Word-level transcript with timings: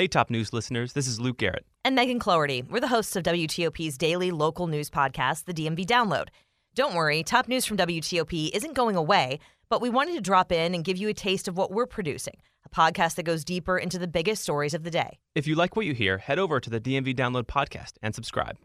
Hey, 0.00 0.08
top 0.08 0.30
news 0.30 0.54
listeners, 0.54 0.94
this 0.94 1.06
is 1.06 1.20
Luke 1.20 1.36
Garrett. 1.36 1.66
And 1.84 1.94
Megan 1.94 2.18
Cloherty. 2.18 2.62
We're 2.62 2.80
the 2.80 2.88
hosts 2.88 3.16
of 3.16 3.22
WTOP's 3.22 3.98
daily 3.98 4.30
local 4.30 4.66
news 4.66 4.88
podcast, 4.88 5.44
the 5.44 5.52
DMV 5.52 5.84
Download. 5.84 6.28
Don't 6.74 6.94
worry, 6.94 7.22
top 7.22 7.48
news 7.48 7.66
from 7.66 7.76
WTOP 7.76 8.48
isn't 8.54 8.74
going 8.74 8.96
away, 8.96 9.40
but 9.68 9.82
we 9.82 9.90
wanted 9.90 10.14
to 10.14 10.22
drop 10.22 10.52
in 10.52 10.74
and 10.74 10.84
give 10.84 10.96
you 10.96 11.10
a 11.10 11.12
taste 11.12 11.48
of 11.48 11.58
what 11.58 11.70
we're 11.70 11.84
producing 11.84 12.32
a 12.64 12.70
podcast 12.70 13.16
that 13.16 13.24
goes 13.24 13.44
deeper 13.44 13.76
into 13.76 13.98
the 13.98 14.08
biggest 14.08 14.42
stories 14.42 14.72
of 14.72 14.84
the 14.84 14.90
day. 14.90 15.18
If 15.34 15.46
you 15.46 15.54
like 15.54 15.76
what 15.76 15.84
you 15.84 15.92
hear, 15.92 16.16
head 16.16 16.38
over 16.38 16.60
to 16.60 16.70
the 16.70 16.80
DMV 16.80 17.14
Download 17.14 17.44
podcast 17.44 17.98
and 18.02 18.14
subscribe. 18.14 18.56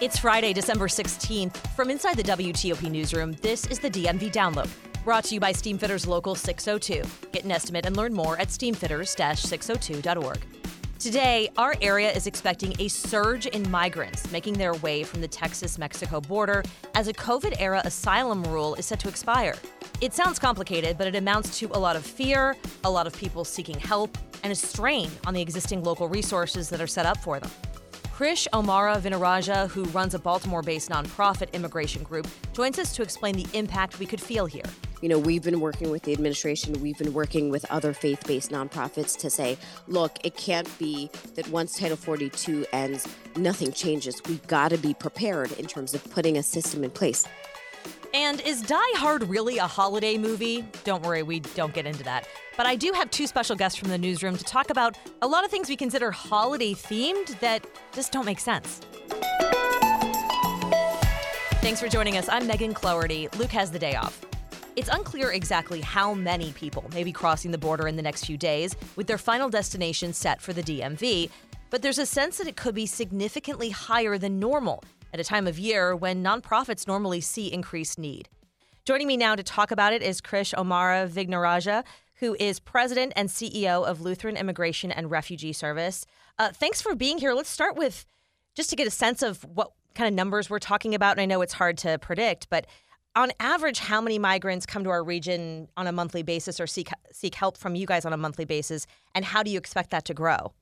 It's 0.00 0.18
Friday, 0.18 0.54
December 0.54 0.88
16th. 0.88 1.54
From 1.76 1.90
inside 1.90 2.16
the 2.16 2.22
WTOP 2.22 2.90
newsroom, 2.90 3.32
this 3.42 3.66
is 3.66 3.78
the 3.78 3.90
DMV 3.90 4.32
Download. 4.32 4.70
Brought 5.06 5.24
to 5.26 5.34
you 5.34 5.40
by 5.40 5.52
Steamfitters 5.52 6.08
Local 6.08 6.34
602. 6.34 7.08
Get 7.30 7.44
an 7.44 7.52
estimate 7.52 7.86
and 7.86 7.96
learn 7.96 8.12
more 8.12 8.36
at 8.40 8.48
steamfitters-602.org. 8.48 10.38
Today, 10.98 11.48
our 11.56 11.76
area 11.80 12.10
is 12.10 12.26
expecting 12.26 12.74
a 12.80 12.88
surge 12.88 13.46
in 13.46 13.70
migrants 13.70 14.28
making 14.32 14.54
their 14.54 14.74
way 14.74 15.04
from 15.04 15.20
the 15.20 15.28
Texas 15.28 15.78
Mexico 15.78 16.20
border 16.20 16.64
as 16.96 17.06
a 17.06 17.12
COVID 17.12 17.54
era 17.60 17.82
asylum 17.84 18.42
rule 18.42 18.74
is 18.74 18.86
set 18.86 18.98
to 18.98 19.08
expire. 19.08 19.54
It 20.00 20.12
sounds 20.12 20.40
complicated, 20.40 20.98
but 20.98 21.06
it 21.06 21.14
amounts 21.14 21.56
to 21.60 21.66
a 21.66 21.78
lot 21.78 21.94
of 21.94 22.04
fear, 22.04 22.56
a 22.82 22.90
lot 22.90 23.06
of 23.06 23.16
people 23.16 23.44
seeking 23.44 23.78
help, 23.78 24.18
and 24.42 24.52
a 24.52 24.56
strain 24.56 25.08
on 25.24 25.34
the 25.34 25.40
existing 25.40 25.84
local 25.84 26.08
resources 26.08 26.68
that 26.70 26.80
are 26.80 26.88
set 26.88 27.06
up 27.06 27.18
for 27.18 27.38
them. 27.38 27.52
Krish 28.12 28.48
O'Mara 28.52 28.96
Vignarajah, 28.96 29.68
who 29.68 29.84
runs 29.84 30.14
a 30.14 30.18
Baltimore 30.18 30.62
based 30.62 30.90
nonprofit 30.90 31.52
immigration 31.52 32.02
group, 32.02 32.26
joins 32.52 32.80
us 32.80 32.92
to 32.96 33.02
explain 33.02 33.36
the 33.36 33.46
impact 33.56 34.00
we 34.00 34.06
could 34.06 34.20
feel 34.20 34.46
here. 34.46 34.64
You 35.02 35.10
know, 35.10 35.18
we've 35.18 35.42
been 35.42 35.60
working 35.60 35.90
with 35.90 36.02
the 36.04 36.12
administration, 36.12 36.80
we've 36.80 36.96
been 36.96 37.12
working 37.12 37.50
with 37.50 37.66
other 37.70 37.92
faith 37.92 38.26
based 38.26 38.50
nonprofits 38.50 39.16
to 39.18 39.28
say, 39.28 39.58
look, 39.88 40.18
it 40.24 40.36
can't 40.36 40.66
be 40.78 41.10
that 41.34 41.46
once 41.50 41.78
Title 41.78 41.98
42 41.98 42.64
ends, 42.72 43.06
nothing 43.36 43.72
changes. 43.72 44.22
We've 44.26 44.46
got 44.46 44.70
to 44.70 44.78
be 44.78 44.94
prepared 44.94 45.52
in 45.52 45.66
terms 45.66 45.92
of 45.92 46.02
putting 46.10 46.38
a 46.38 46.42
system 46.42 46.82
in 46.82 46.90
place. 46.90 47.26
And 48.14 48.40
is 48.40 48.62
Die 48.62 48.76
Hard 48.94 49.28
really 49.28 49.58
a 49.58 49.66
holiday 49.66 50.16
movie? 50.16 50.64
Don't 50.84 51.02
worry, 51.02 51.22
we 51.22 51.40
don't 51.40 51.74
get 51.74 51.84
into 51.84 52.02
that. 52.04 52.26
But 52.56 52.64
I 52.64 52.74
do 52.74 52.92
have 52.92 53.10
two 53.10 53.26
special 53.26 53.54
guests 53.54 53.78
from 53.78 53.90
the 53.90 53.98
newsroom 53.98 54.38
to 54.38 54.44
talk 54.44 54.70
about 54.70 54.96
a 55.20 55.26
lot 55.26 55.44
of 55.44 55.50
things 55.50 55.68
we 55.68 55.76
consider 55.76 56.10
holiday 56.10 56.72
themed 56.72 57.38
that 57.40 57.66
just 57.92 58.12
don't 58.12 58.24
make 58.24 58.40
sense. 58.40 58.80
Thanks 61.60 61.80
for 61.82 61.88
joining 61.88 62.16
us. 62.16 62.30
I'm 62.30 62.46
Megan 62.46 62.72
Cloherty. 62.72 63.28
Luke 63.36 63.50
has 63.50 63.70
the 63.70 63.78
day 63.78 63.96
off. 63.96 64.25
It's 64.76 64.90
unclear 64.92 65.32
exactly 65.32 65.80
how 65.80 66.12
many 66.12 66.52
people 66.52 66.84
may 66.92 67.02
be 67.02 67.10
crossing 67.10 67.50
the 67.50 67.56
border 67.56 67.88
in 67.88 67.96
the 67.96 68.02
next 68.02 68.26
few 68.26 68.36
days, 68.36 68.76
with 68.94 69.06
their 69.06 69.16
final 69.16 69.48
destination 69.48 70.12
set 70.12 70.42
for 70.42 70.52
the 70.52 70.62
DMV, 70.62 71.30
but 71.70 71.80
there's 71.80 71.98
a 71.98 72.04
sense 72.04 72.36
that 72.36 72.46
it 72.46 72.56
could 72.56 72.74
be 72.74 72.84
significantly 72.84 73.70
higher 73.70 74.18
than 74.18 74.38
normal 74.38 74.84
at 75.14 75.20
a 75.20 75.24
time 75.24 75.46
of 75.46 75.58
year 75.58 75.96
when 75.96 76.22
nonprofits 76.22 76.86
normally 76.86 77.22
see 77.22 77.50
increased 77.50 77.98
need. 77.98 78.28
Joining 78.84 79.06
me 79.06 79.16
now 79.16 79.34
to 79.34 79.42
talk 79.42 79.70
about 79.70 79.94
it 79.94 80.02
is 80.02 80.20
Krish 80.20 80.56
O'Mara 80.56 81.08
Vignarajah, 81.08 81.82
who 82.16 82.36
is 82.38 82.60
president 82.60 83.14
and 83.16 83.30
CEO 83.30 83.82
of 83.82 84.02
Lutheran 84.02 84.36
Immigration 84.36 84.92
and 84.92 85.10
Refugee 85.10 85.54
Service. 85.54 86.04
Uh, 86.38 86.50
thanks 86.50 86.82
for 86.82 86.94
being 86.94 87.16
here. 87.16 87.32
Let's 87.32 87.48
start 87.48 87.76
with 87.76 88.04
just 88.54 88.68
to 88.68 88.76
get 88.76 88.86
a 88.86 88.90
sense 88.90 89.22
of 89.22 89.42
what 89.42 89.72
kind 89.94 90.06
of 90.06 90.12
numbers 90.12 90.50
we're 90.50 90.58
talking 90.58 90.94
about. 90.94 91.12
And 91.12 91.22
I 91.22 91.24
know 91.24 91.40
it's 91.40 91.54
hard 91.54 91.78
to 91.78 91.98
predict, 91.98 92.50
but 92.50 92.66
on 93.16 93.32
average, 93.40 93.78
how 93.78 94.00
many 94.00 94.18
migrants 94.18 94.66
come 94.66 94.84
to 94.84 94.90
our 94.90 95.02
region 95.02 95.68
on 95.76 95.86
a 95.86 95.92
monthly 95.92 96.22
basis 96.22 96.60
or 96.60 96.66
seek 96.66 96.90
seek 97.10 97.34
help 97.34 97.56
from 97.56 97.74
you 97.74 97.86
guys 97.86 98.04
on 98.04 98.12
a 98.12 98.16
monthly 98.16 98.44
basis, 98.44 98.86
and 99.14 99.24
how 99.24 99.42
do 99.42 99.50
you 99.50 99.58
expect 99.58 99.90
that 99.90 100.04
to 100.04 100.14
grow? 100.14 100.52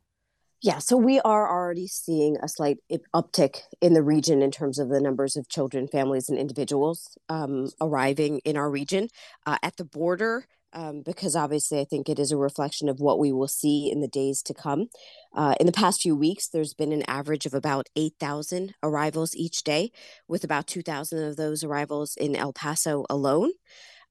Yeah, 0.62 0.78
so 0.78 0.96
we 0.96 1.20
are 1.20 1.50
already 1.50 1.86
seeing 1.86 2.38
a 2.42 2.48
slight 2.48 2.78
uptick 3.14 3.58
in 3.82 3.92
the 3.92 4.02
region 4.02 4.40
in 4.40 4.50
terms 4.50 4.78
of 4.78 4.88
the 4.88 4.98
numbers 4.98 5.36
of 5.36 5.46
children, 5.50 5.88
families, 5.88 6.30
and 6.30 6.38
individuals 6.38 7.18
um, 7.28 7.68
arriving 7.82 8.38
in 8.46 8.56
our 8.56 8.70
region. 8.70 9.08
Uh, 9.44 9.58
at 9.62 9.76
the 9.76 9.84
border, 9.84 10.46
um, 10.74 11.02
because 11.02 11.36
obviously 11.36 11.80
I 11.80 11.84
think 11.84 12.08
it 12.08 12.18
is 12.18 12.32
a 12.32 12.36
reflection 12.36 12.88
of 12.88 13.00
what 13.00 13.18
we 13.18 13.32
will 13.32 13.48
see 13.48 13.90
in 13.90 14.00
the 14.00 14.08
days 14.08 14.42
to 14.42 14.54
come. 14.54 14.88
Uh, 15.34 15.54
in 15.60 15.66
the 15.66 15.72
past 15.72 16.02
few 16.02 16.16
weeks, 16.16 16.48
there's 16.48 16.74
been 16.74 16.92
an 16.92 17.04
average 17.08 17.46
of 17.46 17.54
about 17.54 17.88
8,000 17.96 18.74
arrivals 18.82 19.34
each 19.36 19.62
day, 19.62 19.92
with 20.28 20.44
about 20.44 20.66
2,000 20.66 21.22
of 21.22 21.36
those 21.36 21.64
arrivals 21.64 22.16
in 22.16 22.36
El 22.36 22.52
Paso 22.52 23.06
alone. 23.08 23.52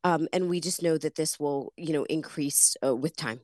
Um, 0.03 0.27
and 0.33 0.49
we 0.49 0.59
just 0.59 0.81
know 0.81 0.97
that 0.97 1.15
this 1.15 1.39
will, 1.39 1.73
you 1.77 1.93
know, 1.93 2.03
increase 2.05 2.75
uh, 2.85 2.95
with 2.95 3.15
time. 3.15 3.41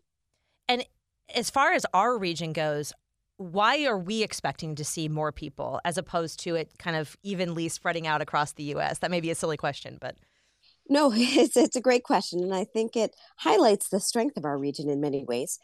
And 0.68 0.86
as 1.34 1.50
far 1.50 1.74
as 1.74 1.86
our 1.94 2.18
region 2.18 2.54
goes, 2.54 2.94
why 3.38 3.86
are 3.86 3.98
we 3.98 4.22
expecting 4.22 4.76
to 4.76 4.84
see 4.84 5.08
more 5.08 5.32
people 5.32 5.80
as 5.86 5.98
opposed 5.98 6.42
to 6.42 6.56
it 6.56 6.78
kind 6.78 6.98
of 6.98 7.16
evenly 7.24 7.70
spreading 7.70 8.06
out 8.06 8.22
across 8.22 8.52
the 8.52 8.64
U.S.? 8.64 9.00
That 9.00 9.12
may 9.12 9.22
be 9.22 9.32
a 9.32 9.36
silly 9.36 9.56
question, 9.56 9.98
but 10.02 10.18
no, 10.90 11.12
it's 11.16 11.56
it's 11.56 11.76
a 11.76 11.82
great 11.82 12.04
question, 12.04 12.44
and 12.44 12.54
I 12.54 12.64
think 12.66 12.96
it 12.96 13.16
highlights 13.38 13.90
the 13.90 14.00
strength 14.00 14.38
of 14.38 14.46
our 14.46 14.58
region 14.58 14.90
in 14.90 15.00
many 15.00 15.24
ways. 15.24 15.60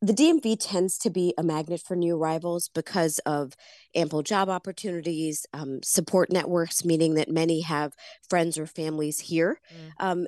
The 0.00 0.12
DMV 0.12 0.58
tends 0.60 0.96
to 0.98 1.10
be 1.10 1.34
a 1.36 1.42
magnet 1.42 1.82
for 1.84 1.96
new 1.96 2.16
arrivals 2.16 2.70
because 2.72 3.18
of 3.20 3.54
ample 3.96 4.22
job 4.22 4.48
opportunities, 4.48 5.44
um, 5.52 5.80
support 5.82 6.30
networks, 6.30 6.84
meaning 6.84 7.14
that 7.14 7.28
many 7.28 7.62
have 7.62 7.94
friends 8.30 8.58
or 8.58 8.66
families 8.66 9.18
here. 9.18 9.60
Mm. 9.74 10.04
Um, 10.04 10.26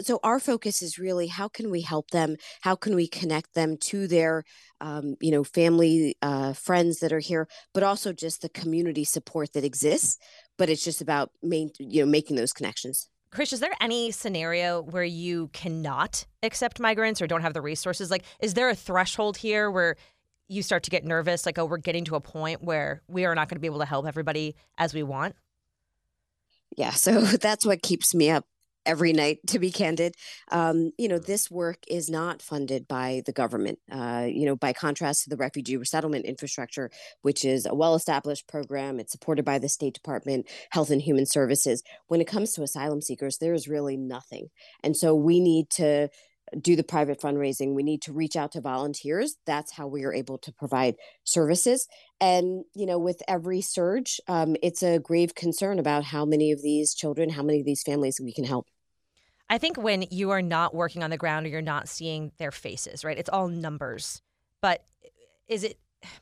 so 0.00 0.18
our 0.22 0.40
focus 0.40 0.82
is 0.82 0.98
really 0.98 1.26
how 1.26 1.48
can 1.48 1.70
we 1.70 1.82
help 1.82 2.10
them 2.10 2.36
how 2.62 2.74
can 2.74 2.94
we 2.94 3.06
connect 3.06 3.54
them 3.54 3.76
to 3.76 4.06
their 4.06 4.42
um, 4.80 5.16
you 5.20 5.30
know 5.30 5.44
family 5.44 6.16
uh, 6.22 6.52
friends 6.54 7.00
that 7.00 7.12
are 7.12 7.20
here 7.20 7.46
but 7.74 7.82
also 7.82 8.12
just 8.12 8.42
the 8.42 8.48
community 8.48 9.04
support 9.04 9.52
that 9.52 9.64
exists 9.64 10.18
but 10.56 10.70
it's 10.70 10.84
just 10.84 11.00
about 11.00 11.30
main, 11.42 11.70
you 11.78 12.02
know 12.02 12.10
making 12.10 12.36
those 12.36 12.52
connections 12.52 13.08
Krish, 13.32 13.52
is 13.52 13.60
there 13.60 13.74
any 13.80 14.10
scenario 14.10 14.82
where 14.82 15.04
you 15.04 15.48
cannot 15.54 16.26
accept 16.42 16.78
migrants 16.78 17.22
or 17.22 17.26
don't 17.26 17.40
have 17.40 17.54
the 17.54 17.62
resources? 17.62 18.10
Like, 18.10 18.24
is 18.40 18.52
there 18.52 18.68
a 18.68 18.74
threshold 18.74 19.38
here 19.38 19.70
where 19.70 19.96
you 20.48 20.62
start 20.62 20.82
to 20.82 20.90
get 20.90 21.04
nervous, 21.04 21.46
like, 21.46 21.58
oh, 21.58 21.64
we're 21.64 21.78
getting 21.78 22.04
to 22.04 22.16
a 22.16 22.20
point 22.20 22.62
where 22.62 23.00
we 23.08 23.24
are 23.24 23.34
not 23.34 23.48
going 23.48 23.56
to 23.56 23.60
be 23.60 23.66
able 23.66 23.78
to 23.78 23.86
help 23.86 24.06
everybody 24.06 24.54
as 24.76 24.92
we 24.92 25.02
want? 25.02 25.34
Yeah, 26.76 26.90
so 26.90 27.20
that's 27.40 27.64
what 27.64 27.80
keeps 27.80 28.14
me 28.14 28.28
up 28.30 28.44
every 28.86 29.12
night 29.12 29.38
to 29.48 29.58
be 29.58 29.70
candid. 29.70 30.14
Um, 30.50 30.92
you 30.98 31.08
know 31.08 31.18
this 31.18 31.50
work 31.50 31.78
is 31.88 32.10
not 32.10 32.42
funded 32.42 32.88
by 32.88 33.22
the 33.26 33.32
government 33.32 33.78
uh, 33.90 34.26
you 34.28 34.46
know 34.46 34.56
by 34.56 34.72
contrast 34.72 35.24
to 35.24 35.30
the 35.30 35.36
refugee 35.36 35.76
resettlement 35.76 36.24
infrastructure 36.24 36.90
which 37.22 37.44
is 37.44 37.66
a 37.66 37.74
well-established 37.74 38.48
program. 38.48 39.00
It's 39.00 39.12
supported 39.12 39.44
by 39.44 39.58
the 39.58 39.68
state 39.68 39.94
department 39.94 40.46
health 40.70 40.90
and 40.90 41.02
human 41.02 41.26
services. 41.26 41.82
When 42.08 42.20
it 42.20 42.26
comes 42.26 42.52
to 42.52 42.62
asylum 42.62 43.00
seekers 43.00 43.38
there 43.38 43.54
is 43.54 43.68
really 43.68 43.96
nothing. 43.96 44.48
And 44.82 44.96
so 44.96 45.14
we 45.14 45.40
need 45.40 45.70
to 45.70 46.08
do 46.60 46.76
the 46.76 46.84
private 46.84 47.20
fundraising. 47.20 47.74
We 47.74 47.82
need 47.82 48.02
to 48.02 48.12
reach 48.12 48.36
out 48.36 48.52
to 48.52 48.60
volunteers. 48.60 49.36
That's 49.46 49.72
how 49.72 49.86
we 49.86 50.04
are 50.04 50.12
able 50.12 50.38
to 50.38 50.52
provide 50.52 50.96
services. 51.24 51.88
And 52.20 52.64
you 52.74 52.86
know 52.86 52.98
with 52.98 53.22
every 53.26 53.60
surge 53.60 54.20
um, 54.28 54.56
it's 54.62 54.82
a 54.82 54.98
grave 54.98 55.34
concern 55.34 55.78
about 55.78 56.04
how 56.04 56.24
many 56.24 56.52
of 56.52 56.62
these 56.62 56.94
children 56.94 57.30
how 57.30 57.42
many 57.42 57.60
of 57.60 57.66
these 57.66 57.82
families 57.82 58.20
we 58.22 58.32
can 58.32 58.44
help 58.44 58.66
i 59.52 59.58
think 59.58 59.76
when 59.76 60.04
you 60.10 60.30
are 60.30 60.42
not 60.42 60.74
working 60.74 61.04
on 61.04 61.10
the 61.10 61.16
ground 61.16 61.46
or 61.46 61.48
you're 61.50 61.62
not 61.62 61.88
seeing 61.88 62.32
their 62.38 62.50
faces 62.50 63.04
right? 63.04 63.18
It's 63.18 63.30
all 63.30 63.48
numbers. 63.48 64.22
But 64.60 64.84
is 65.48 65.62
it 65.62 65.78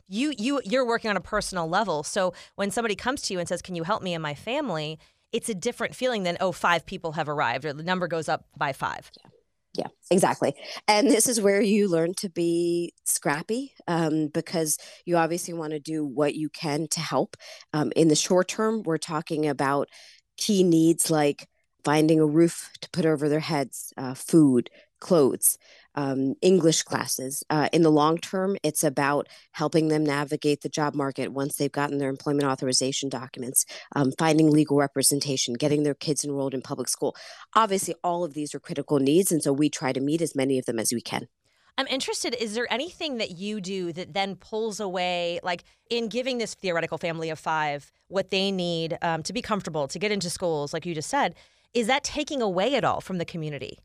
you 0.09 0.35
you 0.37 0.61
you're 0.65 0.87
working 0.87 1.09
on 1.09 1.17
a 1.17 1.21
personal 1.23 1.69
level. 1.69 2.03
So 2.03 2.35
when 2.57 2.71
somebody 2.71 2.95
comes 2.95 3.23
to 3.23 3.33
you 3.33 3.39
and 3.39 3.49
says 3.49 3.63
can 3.63 3.75
you 3.75 3.85
help 3.85 4.03
me 4.03 4.13
and 4.13 4.23
my 4.23 4.35
family? 4.35 4.99
it's 5.33 5.49
a 5.49 5.55
different 5.55 5.95
feeling 5.95 6.25
than 6.25 6.37
oh 6.41 6.53
five 6.53 6.85
people 6.87 7.13
have 7.13 7.29
arrived 7.29 7.65
or 7.65 7.73
the 7.73 7.83
number 7.83 8.09
goes 8.09 8.29
up 8.29 8.47
by 8.57 8.73
five. 8.73 9.11
Yeah. 9.17 9.31
Yeah, 9.73 9.87
exactly. 10.11 10.57
And 10.89 11.07
this 11.07 11.29
is 11.29 11.41
where 11.41 11.63
you 11.63 11.87
learn 11.87 12.15
to 12.15 12.29
be 12.29 12.93
scrappy 13.05 13.73
um, 13.87 14.27
because 14.27 14.79
you 15.05 15.17
obviously 15.17 15.55
want 15.55 15.75
to 15.75 15.79
do 15.79 16.05
what 16.05 16.35
you 16.35 16.49
can 16.49 16.89
to 16.89 16.99
help. 16.99 17.37
Um, 17.73 17.93
in 17.95 18.09
the 18.09 18.17
short 18.17 18.49
term, 18.49 18.83
we're 18.83 18.99
talking 18.99 19.47
about 19.47 19.89
key 20.37 20.65
needs 20.65 21.09
like 21.09 21.47
finding 21.85 22.21
a 22.21 22.27
roof 22.27 22.71
to 22.81 22.91
put 22.91 23.07
over 23.07 23.29
their 23.29 23.41
heads, 23.41 23.93
uh, 23.97 24.15
food, 24.15 24.71
clothes, 25.01 25.59
um, 25.95 26.35
English 26.41 26.83
classes. 26.83 27.43
Uh, 27.51 27.69
in 27.73 27.83
the 27.83 27.91
long 27.91 28.19
term, 28.19 28.57
it's 28.63 28.85
about 28.85 29.29
helping 29.53 29.89
them 29.89 30.05
navigate 30.05 30.61
the 30.61 30.69
job 30.69 30.95
market 30.95 31.33
once 31.33 31.57
they've 31.57 31.73
gotten 31.73 31.99
their 31.99 32.11
employment 32.11 32.45
authorization 32.45 33.09
documents, 33.09 33.65
um, 33.97 34.13
finding 34.19 34.51
legal 34.51 34.77
representation, 34.77 35.55
getting 35.55 35.83
their 35.83 35.95
kids 35.95 36.25
enrolled 36.25 36.55
in 36.55 36.63
public 36.63 36.89
school. 36.89 37.17
Obviously, 37.57 37.95
all 38.05 38.25
of 38.25 38.35
these 38.35 38.55
are 38.55 38.61
critical 38.61 38.99
needs, 38.99 39.33
and 39.33 39.43
so 39.43 39.53
we 39.53 39.69
try 39.69 39.93
to 39.93 40.01
meet 40.01 40.23
as 40.23 40.37
many 40.37 40.59
of 40.59 40.67
them 40.67 40.79
as 40.79 40.93
we 40.93 41.01
can. 41.01 41.27
I'm 41.79 41.87
interested. 41.87 42.35
Is 42.35 42.55
there 42.55 42.71
anything 42.71 43.17
that 43.19 43.39
you 43.39 43.61
do 43.61 43.93
that 43.95 44.13
then 44.13 44.37
pulls 44.37 44.81
away, 44.81 45.41
like 45.43 45.65
in 45.89 46.09
giving 46.09 46.37
this 46.37 46.55
theoretical 46.55 46.99
family 46.99 47.31
of 47.31 47.39
five 47.39 47.91
what 48.09 48.31
they 48.31 48.51
need 48.51 48.99
um, 49.01 49.23
to 49.23 49.33
be 49.33 49.41
comfortable, 49.41 49.89
to 49.89 49.99
get 49.99 50.13
into 50.13 50.29
schools, 50.29 50.75
like 50.75 50.85
you 50.85 50.95
just 50.95 51.09
said? 51.09 51.35
Is 51.73 51.87
that 51.87 52.05
taking 52.05 52.43
away 52.43 52.75
at 52.75 52.85
all 52.85 53.01
from 53.01 53.19
the 53.19 53.25
community? 53.25 53.79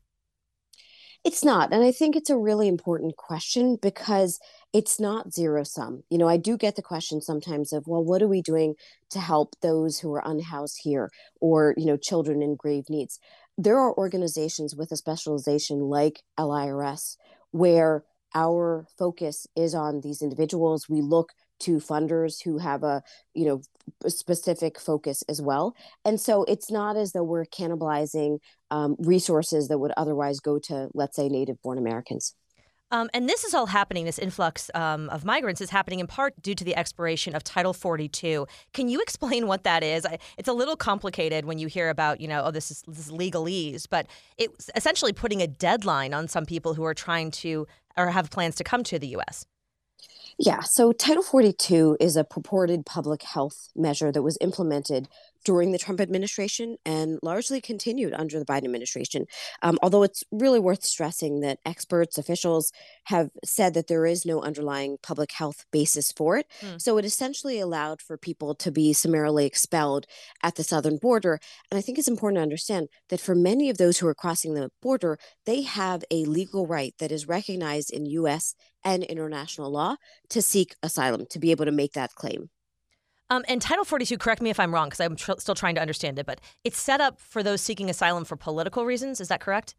It's 1.24 1.44
not. 1.44 1.72
And 1.72 1.82
I 1.82 1.90
think 1.90 2.14
it's 2.14 2.30
a 2.30 2.38
really 2.38 2.68
important 2.68 3.16
question 3.16 3.78
because 3.80 4.38
it's 4.72 5.00
not 5.00 5.32
zero 5.32 5.64
sum. 5.64 6.02
You 6.08 6.18
know, 6.18 6.28
I 6.28 6.36
do 6.36 6.56
get 6.56 6.76
the 6.76 6.82
question 6.82 7.20
sometimes 7.20 7.72
of, 7.72 7.84
well, 7.86 8.04
what 8.04 8.22
are 8.22 8.28
we 8.28 8.42
doing 8.42 8.74
to 9.10 9.18
help 9.18 9.54
those 9.60 9.98
who 9.98 10.12
are 10.14 10.22
unhoused 10.24 10.78
here 10.82 11.10
or, 11.40 11.74
you 11.76 11.86
know, 11.86 11.96
children 11.96 12.42
in 12.42 12.54
grave 12.54 12.84
needs? 12.88 13.18
There 13.58 13.78
are 13.78 13.96
organizations 13.96 14.76
with 14.76 14.92
a 14.92 14.96
specialization 14.96 15.80
like 15.80 16.22
LIRS 16.38 17.16
where 17.50 18.04
our 18.34 18.86
focus 18.98 19.46
is 19.56 19.74
on 19.74 20.02
these 20.02 20.22
individuals. 20.22 20.88
We 20.88 21.00
look 21.00 21.32
to 21.60 21.76
funders 21.76 22.42
who 22.44 22.58
have 22.58 22.82
a 22.82 23.02
you 23.34 23.46
know 23.46 23.62
specific 24.06 24.78
focus 24.78 25.22
as 25.28 25.40
well 25.40 25.74
and 26.04 26.20
so 26.20 26.44
it's 26.44 26.70
not 26.70 26.96
as 26.96 27.12
though 27.12 27.24
we're 27.24 27.44
cannibalizing 27.44 28.38
um, 28.70 28.96
resources 28.98 29.68
that 29.68 29.78
would 29.78 29.92
otherwise 29.96 30.40
go 30.40 30.58
to 30.58 30.88
let's 30.94 31.16
say 31.16 31.28
native 31.28 31.60
born 31.62 31.78
americans 31.78 32.34
um, 32.92 33.10
and 33.12 33.28
this 33.28 33.42
is 33.44 33.52
all 33.52 33.66
happening, 33.66 34.04
this 34.04 34.18
influx 34.18 34.70
um, 34.74 35.08
of 35.10 35.24
migrants 35.24 35.60
is 35.60 35.70
happening 35.70 35.98
in 35.98 36.06
part 36.06 36.40
due 36.40 36.54
to 36.54 36.62
the 36.62 36.76
expiration 36.76 37.34
of 37.34 37.42
Title 37.42 37.72
42. 37.72 38.46
Can 38.72 38.88
you 38.88 39.00
explain 39.02 39.46
what 39.46 39.64
that 39.64 39.82
is? 39.82 40.06
I, 40.06 40.18
it's 40.38 40.48
a 40.48 40.52
little 40.52 40.76
complicated 40.76 41.44
when 41.44 41.58
you 41.58 41.66
hear 41.66 41.88
about, 41.88 42.20
you 42.20 42.28
know, 42.28 42.42
oh, 42.44 42.50
this 42.50 42.70
is, 42.70 42.82
this 42.86 43.06
is 43.06 43.12
legalese, 43.12 43.86
but 43.90 44.06
it's 44.38 44.70
essentially 44.76 45.12
putting 45.12 45.42
a 45.42 45.46
deadline 45.46 46.14
on 46.14 46.28
some 46.28 46.46
people 46.46 46.74
who 46.74 46.84
are 46.84 46.94
trying 46.94 47.30
to 47.32 47.66
or 47.96 48.10
have 48.10 48.30
plans 48.30 48.54
to 48.56 48.64
come 48.64 48.84
to 48.84 48.98
the 48.98 49.08
U.S. 49.08 49.46
Yeah, 50.38 50.60
so 50.60 50.92
Title 50.92 51.22
42 51.22 51.96
is 51.98 52.14
a 52.16 52.24
purported 52.24 52.84
public 52.84 53.22
health 53.22 53.68
measure 53.74 54.12
that 54.12 54.22
was 54.22 54.36
implemented 54.42 55.08
during 55.46 55.70
the 55.70 55.78
Trump 55.78 56.00
administration 56.00 56.76
and 56.84 57.20
largely 57.22 57.60
continued 57.60 58.12
under 58.12 58.36
the 58.36 58.44
Biden 58.44 58.64
administration. 58.64 59.26
Um, 59.62 59.78
although 59.80 60.02
it's 60.02 60.24
really 60.32 60.58
worth 60.58 60.82
stressing 60.82 61.38
that 61.40 61.60
experts, 61.64 62.18
officials 62.18 62.72
have 63.04 63.30
said 63.44 63.72
that 63.74 63.86
there 63.86 64.06
is 64.06 64.26
no 64.26 64.42
underlying 64.42 64.96
public 65.04 65.30
health 65.30 65.64
basis 65.70 66.10
for 66.10 66.36
it. 66.36 66.46
Mm. 66.60 66.82
So 66.82 66.98
it 66.98 67.04
essentially 67.04 67.60
allowed 67.60 68.02
for 68.02 68.18
people 68.18 68.56
to 68.56 68.72
be 68.72 68.92
summarily 68.92 69.46
expelled 69.46 70.06
at 70.42 70.56
the 70.56 70.64
southern 70.64 70.96
border. 70.96 71.38
And 71.70 71.78
I 71.78 71.80
think 71.80 71.96
it's 71.96 72.08
important 72.08 72.38
to 72.38 72.42
understand 72.42 72.88
that 73.10 73.20
for 73.20 73.36
many 73.36 73.70
of 73.70 73.78
those 73.78 73.98
who 73.98 74.08
are 74.08 74.14
crossing 74.14 74.54
the 74.54 74.72
border, 74.82 75.16
they 75.44 75.62
have 75.62 76.02
a 76.10 76.24
legal 76.24 76.66
right 76.66 76.92
that 76.98 77.12
is 77.12 77.28
recognized 77.28 77.92
in 77.92 78.04
US 78.06 78.56
and 78.84 79.04
international 79.04 79.70
law 79.70 79.94
to 80.30 80.42
seek 80.42 80.74
asylum, 80.82 81.24
to 81.30 81.38
be 81.38 81.52
able 81.52 81.66
to 81.66 81.72
make 81.72 81.92
that 81.92 82.16
claim. 82.16 82.50
Um, 83.28 83.44
and 83.48 83.60
Title 83.60 83.84
42, 83.84 84.18
correct 84.18 84.40
me 84.40 84.50
if 84.50 84.60
I'm 84.60 84.72
wrong, 84.72 84.88
because 84.88 85.00
I'm 85.00 85.16
tr- 85.16 85.32
still 85.38 85.54
trying 85.54 85.74
to 85.74 85.80
understand 85.80 86.18
it, 86.18 86.26
but 86.26 86.40
it's 86.64 86.80
set 86.80 87.00
up 87.00 87.20
for 87.20 87.42
those 87.42 87.60
seeking 87.60 87.90
asylum 87.90 88.24
for 88.24 88.36
political 88.36 88.84
reasons. 88.84 89.20
Is 89.20 89.28
that 89.28 89.40
correct? 89.40 89.74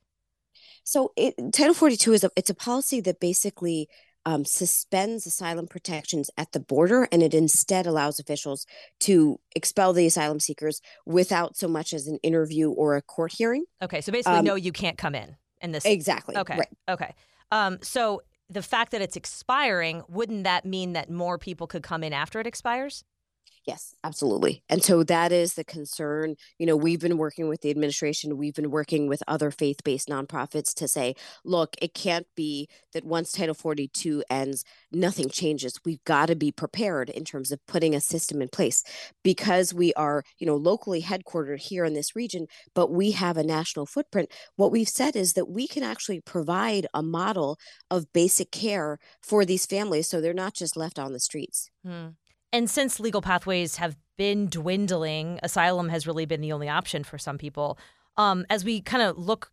So 0.83 1.11
it, 1.15 1.35
Title 1.53 1.73
42 1.73 2.13
is 2.13 2.23
a, 2.23 2.31
it's 2.35 2.49
a 2.49 2.55
policy 2.55 2.99
that 3.01 3.19
basically 3.19 3.88
um, 4.25 4.44
suspends 4.44 5.25
asylum 5.25 5.67
protections 5.67 6.29
at 6.38 6.51
the 6.51 6.59
border, 6.59 7.07
and 7.11 7.23
it 7.23 7.33
instead 7.33 7.88
allows 7.88 8.19
officials 8.19 8.65
to 9.01 9.39
expel 9.55 9.94
the 9.94 10.05
asylum 10.05 10.41
seekers 10.41 10.81
without 11.05 11.55
so 11.55 11.69
much 11.69 11.94
as 11.94 12.07
an 12.07 12.19
interview 12.23 12.69
or 12.69 12.97
a 12.97 13.01
court 13.01 13.31
hearing. 13.31 13.63
Okay, 13.81 14.01
so 14.01 14.11
basically, 14.11 14.39
um, 14.39 14.45
no, 14.45 14.55
you 14.55 14.73
can't 14.73 14.97
come 14.97 15.15
in. 15.15 15.38
In 15.61 15.71
this 15.71 15.85
exactly. 15.85 16.35
Okay. 16.38 16.57
Right. 16.57 16.67
Okay. 16.89 17.15
Um, 17.51 17.79
so 17.81 18.21
the 18.49 18.61
fact 18.61 18.91
that 18.91 19.01
it's 19.01 19.15
expiring, 19.15 20.03
wouldn't 20.07 20.44
that 20.44 20.65
mean 20.65 20.94
that 20.94 21.09
more 21.09 21.38
people 21.38 21.65
could 21.65 21.81
come 21.81 22.03
in 22.03 22.13
after 22.13 22.39
it 22.39 22.45
expires? 22.45 23.03
Yes, 23.67 23.94
absolutely. 24.01 24.63
And 24.69 24.81
so 24.81 25.03
that 25.03 25.33
is 25.33 25.55
the 25.55 25.65
concern. 25.65 26.35
You 26.57 26.65
know, 26.65 26.77
we've 26.77 27.01
been 27.01 27.17
working 27.17 27.49
with 27.49 27.59
the 27.61 27.69
administration, 27.69 28.38
we've 28.38 28.53
been 28.53 28.71
working 28.71 29.07
with 29.07 29.21
other 29.27 29.51
faith 29.51 29.83
based 29.83 30.07
nonprofits 30.07 30.73
to 30.75 30.88
say, 30.88 31.15
look, 31.44 31.75
it 31.81 31.94
can't 31.94 32.27
be 32.33 32.69
that 32.94 33.03
once 33.03 33.33
Title 33.33 33.53
42 33.53 34.23
ends, 34.29 34.63
nothing 34.89 35.27
changes. 35.29 35.81
We've 35.83 36.03
got 36.05 36.27
to 36.27 36.35
be 36.35 36.49
prepared 36.49 37.09
in 37.09 37.25
terms 37.25 37.51
of 37.51 37.59
putting 37.67 37.94
a 37.94 37.99
system 37.99 38.41
in 38.41 38.47
place 38.47 38.83
because 39.21 39.73
we 39.73 39.94
are, 39.95 40.23
you 40.39 40.47
know, 40.47 40.55
locally 40.55 41.01
headquartered 41.01 41.59
here 41.59 41.83
in 41.83 41.94
this 41.94 42.15
region, 42.15 42.47
but 42.73 42.89
we 42.89 43.11
have 43.11 43.35
a 43.35 43.44
national 43.44 43.85
footprint. 43.85 44.31
What 44.55 44.71
we've 44.71 44.88
said 44.88 45.17
is 45.17 45.33
that 45.33 45.49
we 45.49 45.67
can 45.67 45.83
actually 45.83 46.21
provide 46.21 46.88
a 46.94 47.03
model 47.03 47.59
of 47.91 48.13
basic 48.13 48.49
care 48.51 48.97
for 49.21 49.44
these 49.44 49.65
families 49.65 50.07
so 50.07 50.21
they're 50.21 50.33
not 50.33 50.53
just 50.53 50.77
left 50.77 50.97
on 50.97 51.11
the 51.11 51.19
streets. 51.19 51.69
Hmm. 51.83 52.07
And 52.57 52.68
since 52.68 53.00
legal 53.00 53.21
pathways 53.21 53.75
have 53.75 53.95
been 54.18 54.48
dwindling, 54.48 55.39
asylum 55.44 55.89
has 55.89 56.07
really 56.07 56.25
been 56.25 56.42
the 56.42 56.54
only 56.54 56.68
option 56.68 57.04
for 57.04 57.19
some 57.19 57.38
people. 57.38 57.77
Um, 58.18 58.48
as 58.50 58.65
we 58.65 58.81
kind 58.81 59.04
of 59.04 59.15
look 59.15 59.51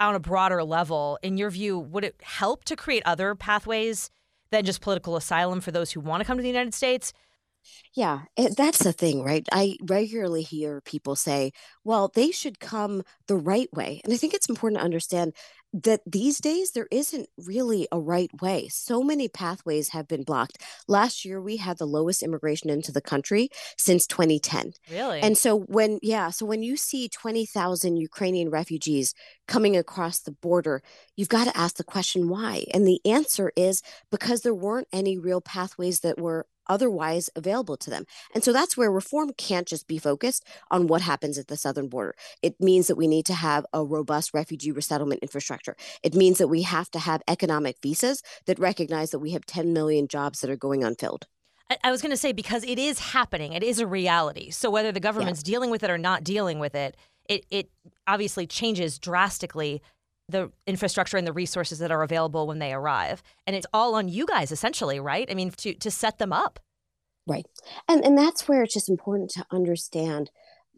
on 0.00 0.14
a 0.14 0.20
broader 0.20 0.62
level, 0.62 1.18
in 1.22 1.38
your 1.38 1.48
view, 1.48 1.78
would 1.78 2.04
it 2.04 2.16
help 2.20 2.66
to 2.66 2.76
create 2.76 3.02
other 3.06 3.34
pathways 3.34 4.10
than 4.50 4.66
just 4.66 4.82
political 4.82 5.16
asylum 5.16 5.62
for 5.62 5.70
those 5.70 5.92
who 5.92 6.00
want 6.00 6.20
to 6.20 6.26
come 6.26 6.36
to 6.36 6.42
the 6.42 6.48
United 6.48 6.74
States? 6.74 7.14
Yeah, 7.94 8.24
it, 8.36 8.54
that's 8.54 8.80
the 8.80 8.92
thing, 8.92 9.22
right? 9.24 9.48
I 9.50 9.78
regularly 9.82 10.42
hear 10.42 10.82
people 10.82 11.16
say, 11.16 11.52
well, 11.84 12.10
they 12.14 12.32
should 12.32 12.60
come 12.60 13.02
the 13.28 13.36
right 13.36 13.72
way. 13.72 14.02
And 14.04 14.12
I 14.12 14.18
think 14.18 14.34
it's 14.34 14.50
important 14.50 14.80
to 14.80 14.84
understand 14.84 15.32
that 15.82 16.00
these 16.06 16.38
days 16.38 16.72
there 16.72 16.88
isn't 16.90 17.28
really 17.36 17.86
a 17.92 18.00
right 18.00 18.30
way. 18.40 18.68
So 18.68 19.02
many 19.02 19.28
pathways 19.28 19.90
have 19.90 20.08
been 20.08 20.22
blocked. 20.22 20.62
Last 20.88 21.24
year, 21.24 21.40
we 21.40 21.58
had 21.58 21.78
the 21.78 21.86
lowest 21.86 22.22
immigration 22.22 22.70
into 22.70 22.92
the 22.92 23.00
country 23.00 23.50
since 23.76 24.06
2010. 24.06 24.72
Really? 24.90 25.20
And 25.20 25.36
so, 25.36 25.60
when, 25.60 25.98
yeah, 26.02 26.30
so 26.30 26.46
when 26.46 26.62
you 26.62 26.76
see 26.76 27.08
20,000 27.08 27.96
Ukrainian 27.96 28.50
refugees 28.50 29.14
coming 29.46 29.76
across 29.76 30.20
the 30.20 30.32
border, 30.32 30.82
you've 31.16 31.28
got 31.28 31.44
to 31.44 31.56
ask 31.56 31.76
the 31.76 31.84
question 31.84 32.28
why. 32.28 32.64
And 32.72 32.86
the 32.86 33.00
answer 33.04 33.52
is 33.56 33.82
because 34.10 34.40
there 34.40 34.54
weren't 34.54 34.88
any 34.92 35.18
real 35.18 35.40
pathways 35.40 36.00
that 36.00 36.18
were 36.18 36.46
otherwise 36.68 37.30
available 37.36 37.76
to 37.78 37.90
them. 37.90 38.06
And 38.34 38.42
so 38.44 38.52
that's 38.52 38.76
where 38.76 38.90
reform 38.90 39.32
can't 39.36 39.66
just 39.66 39.86
be 39.86 39.98
focused 39.98 40.44
on 40.70 40.86
what 40.86 41.02
happens 41.02 41.38
at 41.38 41.48
the 41.48 41.56
southern 41.56 41.88
border. 41.88 42.14
It 42.42 42.60
means 42.60 42.86
that 42.86 42.96
we 42.96 43.06
need 43.06 43.26
to 43.26 43.34
have 43.34 43.66
a 43.72 43.84
robust 43.84 44.32
refugee 44.34 44.72
resettlement 44.72 45.22
infrastructure. 45.22 45.76
It 46.02 46.14
means 46.14 46.38
that 46.38 46.48
we 46.48 46.62
have 46.62 46.90
to 46.92 46.98
have 46.98 47.22
economic 47.28 47.76
visas 47.82 48.22
that 48.46 48.58
recognize 48.58 49.10
that 49.10 49.18
we 49.18 49.32
have 49.32 49.46
10 49.46 49.72
million 49.72 50.08
jobs 50.08 50.40
that 50.40 50.50
are 50.50 50.56
going 50.56 50.84
unfilled. 50.84 51.26
I 51.82 51.90
was 51.90 52.00
going 52.00 52.10
to 52.10 52.16
say 52.16 52.32
because 52.32 52.62
it 52.64 52.78
is 52.78 52.98
happening, 53.00 53.52
it 53.52 53.62
is 53.62 53.80
a 53.80 53.86
reality. 53.86 54.50
So 54.50 54.70
whether 54.70 54.92
the 54.92 55.00
government's 55.00 55.42
yeah. 55.44 55.52
dealing 55.52 55.70
with 55.70 55.82
it 55.82 55.90
or 55.90 55.98
not 55.98 56.22
dealing 56.22 56.58
with 56.58 56.74
it, 56.74 56.96
it 57.28 57.44
it 57.50 57.70
obviously 58.06 58.46
changes 58.46 58.98
drastically 58.98 59.82
the 60.28 60.50
infrastructure 60.66 61.16
and 61.16 61.26
the 61.26 61.32
resources 61.32 61.78
that 61.78 61.90
are 61.90 62.02
available 62.02 62.46
when 62.46 62.58
they 62.58 62.72
arrive. 62.72 63.22
And 63.46 63.54
it's 63.54 63.66
all 63.72 63.94
on 63.94 64.08
you 64.08 64.26
guys 64.26 64.50
essentially, 64.50 65.00
right? 65.00 65.28
I 65.30 65.34
mean, 65.34 65.50
to 65.50 65.74
to 65.74 65.90
set 65.90 66.18
them 66.18 66.32
up. 66.32 66.60
Right. 67.26 67.46
And 67.88 68.04
and 68.04 68.16
that's 68.16 68.46
where 68.46 68.62
it's 68.62 68.74
just 68.74 68.88
important 68.88 69.30
to 69.30 69.46
understand 69.50 70.30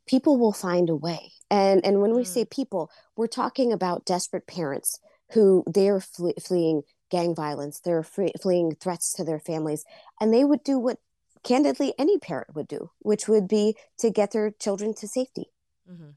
people 0.06 0.38
will 0.38 0.52
find 0.52 0.88
a 0.88 0.96
way. 0.96 1.32
And 1.50 1.84
and 1.84 2.00
when 2.00 2.14
we 2.14 2.22
mm. 2.22 2.26
say 2.26 2.44
people, 2.44 2.90
we're 3.16 3.26
talking 3.26 3.72
about 3.72 4.06
desperate 4.06 4.46
parents 4.46 4.98
who 5.32 5.62
they're 5.66 6.00
fle- 6.00 6.40
fleeing 6.42 6.82
gang 7.10 7.34
violence, 7.34 7.80
they're 7.80 8.02
fle- 8.02 8.32
fleeing 8.40 8.74
threats 8.74 9.12
to 9.14 9.24
their 9.24 9.38
families, 9.38 9.84
and 10.20 10.32
they 10.32 10.44
would 10.44 10.62
do 10.64 10.78
what 10.78 10.98
candidly 11.44 11.94
any 11.98 12.18
parent 12.18 12.54
would 12.54 12.68
do, 12.68 12.90
which 13.00 13.28
would 13.28 13.46
be 13.46 13.76
to 13.98 14.10
get 14.10 14.32
their 14.32 14.50
children 14.50 14.94
to 14.94 15.06
safety. 15.06 15.50
Mm-hmm. 15.90 16.10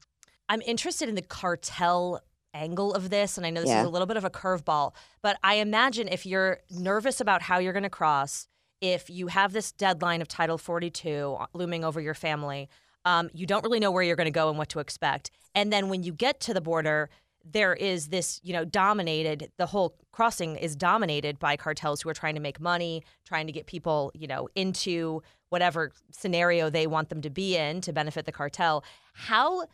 I'm 0.48 0.62
interested 0.62 1.08
in 1.08 1.14
the 1.14 1.22
cartel 1.22 2.22
angle 2.54 2.92
of 2.92 3.08
this 3.08 3.38
and 3.38 3.46
i 3.46 3.50
know 3.50 3.62
this 3.62 3.70
yeah. 3.70 3.80
is 3.80 3.86
a 3.86 3.88
little 3.88 4.04
bit 4.04 4.18
of 4.18 4.26
a 4.26 4.30
curveball 4.30 4.92
but 5.22 5.38
i 5.42 5.54
imagine 5.54 6.06
if 6.06 6.26
you're 6.26 6.58
nervous 6.70 7.18
about 7.18 7.40
how 7.40 7.58
you're 7.58 7.72
going 7.72 7.82
to 7.82 7.88
cross 7.88 8.46
if 8.82 9.08
you 9.08 9.28
have 9.28 9.54
this 9.54 9.72
deadline 9.72 10.20
of 10.20 10.28
title 10.28 10.58
42 10.58 11.38
looming 11.54 11.84
over 11.84 12.00
your 12.00 12.14
family 12.14 12.68
um, 13.04 13.30
you 13.32 13.46
don't 13.46 13.64
really 13.64 13.80
know 13.80 13.90
where 13.90 14.02
you're 14.02 14.16
going 14.16 14.26
to 14.26 14.30
go 14.30 14.50
and 14.50 14.58
what 14.58 14.68
to 14.68 14.80
expect 14.80 15.30
and 15.54 15.72
then 15.72 15.88
when 15.88 16.02
you 16.02 16.12
get 16.12 16.40
to 16.40 16.52
the 16.52 16.60
border 16.60 17.08
there 17.50 17.72
is 17.74 18.08
this 18.08 18.40
you 18.42 18.52
know 18.52 18.64
dominated 18.64 19.50
the 19.56 19.66
whole 19.66 19.96
crossing 20.12 20.56
is 20.56 20.76
dominated 20.76 21.38
by 21.38 21.56
cartels 21.56 22.02
who 22.02 22.08
are 22.08 22.14
trying 22.14 22.34
to 22.34 22.40
make 22.40 22.60
money 22.60 23.02
trying 23.24 23.46
to 23.46 23.52
get 23.52 23.66
people 23.66 24.12
you 24.14 24.26
know 24.26 24.48
into 24.54 25.22
whatever 25.48 25.92
scenario 26.10 26.68
they 26.68 26.86
want 26.86 27.08
them 27.08 27.20
to 27.20 27.30
be 27.30 27.56
in 27.56 27.80
to 27.80 27.92
benefit 27.92 28.26
the 28.26 28.32
cartel 28.32 28.84
how 29.14 29.64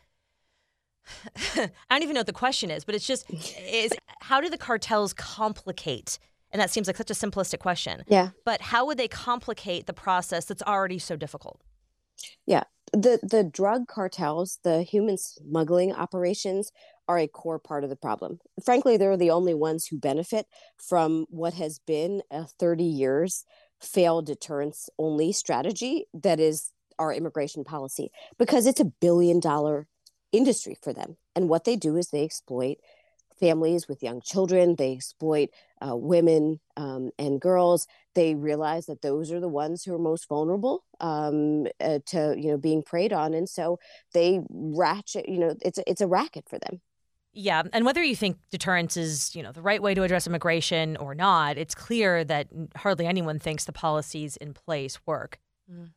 I 1.56 1.70
don't 1.90 2.02
even 2.02 2.14
know 2.14 2.20
what 2.20 2.26
the 2.26 2.32
question 2.32 2.70
is, 2.70 2.84
but 2.84 2.94
it's 2.94 3.06
just 3.06 3.24
is 3.30 3.92
how 4.20 4.40
do 4.40 4.50
the 4.50 4.58
cartels 4.58 5.12
complicate? 5.12 6.18
And 6.52 6.60
that 6.60 6.70
seems 6.70 6.86
like 6.86 6.96
such 6.96 7.10
a 7.10 7.14
simplistic 7.14 7.58
question. 7.58 8.04
Yeah. 8.08 8.30
But 8.44 8.60
how 8.60 8.86
would 8.86 8.98
they 8.98 9.08
complicate 9.08 9.86
the 9.86 9.92
process 9.92 10.46
that's 10.46 10.62
already 10.62 10.98
so 10.98 11.16
difficult? 11.16 11.60
Yeah. 12.46 12.64
The 12.92 13.20
the 13.22 13.44
drug 13.44 13.86
cartels, 13.86 14.58
the 14.64 14.82
human 14.82 15.18
smuggling 15.18 15.92
operations 15.92 16.72
are 17.06 17.18
a 17.18 17.28
core 17.28 17.58
part 17.58 17.84
of 17.84 17.90
the 17.90 17.96
problem. 17.96 18.38
Frankly, 18.64 18.96
they're 18.96 19.16
the 19.16 19.30
only 19.30 19.54
ones 19.54 19.86
who 19.86 19.98
benefit 19.98 20.46
from 20.76 21.26
what 21.30 21.54
has 21.54 21.78
been 21.78 22.22
a 22.30 22.44
30 22.44 22.84
years 22.84 23.44
failed 23.80 24.26
deterrence 24.26 24.88
only 24.98 25.32
strategy 25.32 26.06
that 26.12 26.40
is 26.40 26.72
our 26.98 27.12
immigration 27.12 27.64
policy 27.64 28.10
because 28.38 28.66
it's 28.66 28.80
a 28.80 28.84
billion 28.84 29.40
dollar 29.40 29.86
industry 30.32 30.76
for 30.82 30.92
them. 30.92 31.16
And 31.34 31.48
what 31.48 31.64
they 31.64 31.76
do 31.76 31.96
is 31.96 32.08
they 32.08 32.24
exploit 32.24 32.78
families 33.38 33.88
with 33.88 34.02
young 34.02 34.21
children. 34.21 34.75
They 34.76 34.92
exploit 34.92 35.50
uh, 35.80 35.97
women 35.97 36.61
um, 36.76 37.11
and 37.18 37.40
girls. 37.40 37.87
They 38.14 38.35
realize 38.35 38.87
that 38.87 39.02
those 39.02 39.30
are 39.33 39.40
the 39.40 39.49
ones 39.49 39.85
who 39.85 39.95
are 39.95 39.99
most 39.99 40.28
vulnerable 40.28 40.85
um, 41.00 41.66
uh, 41.80 42.00
to 42.07 42.35
you 42.37 42.50
know 42.50 42.59
being 42.59 42.83
preyed 42.83 43.12
on, 43.12 43.35
and 43.35 43.49
so 43.49 43.78
they 44.12 44.40
ratchet. 44.50 45.28
You 45.28 45.38
know, 45.38 45.54
it's 45.62 45.78
it's 45.87 46.00
a 46.00 46.07
racket 46.07 46.49
for 46.49 46.59
them. 46.59 46.80
Yeah, 47.33 47.62
and 47.73 47.85
whether 47.85 48.02
you 48.02 48.16
think 48.16 48.38
deterrence 48.50 48.97
is, 48.97 49.37
you 49.37 49.42
know, 49.42 49.52
the 49.52 49.62
right 49.62 49.80
way 49.80 49.95
to 49.95 50.02
address 50.02 50.26
immigration 50.26 50.97
or 50.97 51.14
not, 51.14 51.57
it's 51.57 51.75
clear 51.75 52.25
that 52.25 52.49
hardly 52.75 53.07
anyone 53.07 53.38
thinks 53.38 53.64
the 53.64 53.73
policies 53.73 54.37
in 54.38 54.54
place 54.54 54.99
work. 55.07 55.38
Mm. 55.71 55.90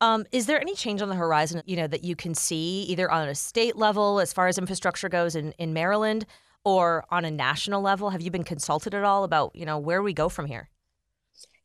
Um, 0.00 0.26
is 0.32 0.44
there 0.44 0.60
any 0.60 0.74
change 0.74 1.00
on 1.00 1.08
the 1.08 1.14
horizon, 1.14 1.62
you 1.64 1.76
know, 1.76 1.86
that 1.86 2.04
you 2.04 2.16
can 2.16 2.34
see 2.34 2.82
either 2.82 3.10
on 3.10 3.28
a 3.28 3.34
state 3.34 3.76
level 3.76 4.20
as 4.20 4.32
far 4.32 4.48
as 4.48 4.58
infrastructure 4.58 5.08
goes 5.08 5.34
in, 5.34 5.52
in 5.52 5.72
Maryland 5.72 6.26
or 6.64 7.04
on 7.10 7.24
a 7.24 7.30
national 7.30 7.82
level? 7.82 8.10
Have 8.10 8.22
you 8.22 8.30
been 8.30 8.44
consulted 8.44 8.94
at 8.94 9.04
all 9.04 9.24
about, 9.24 9.54
you 9.54 9.66
know, 9.66 9.78
where 9.78 10.02
we 10.02 10.12
go 10.12 10.28
from 10.28 10.46
here? 10.46 10.70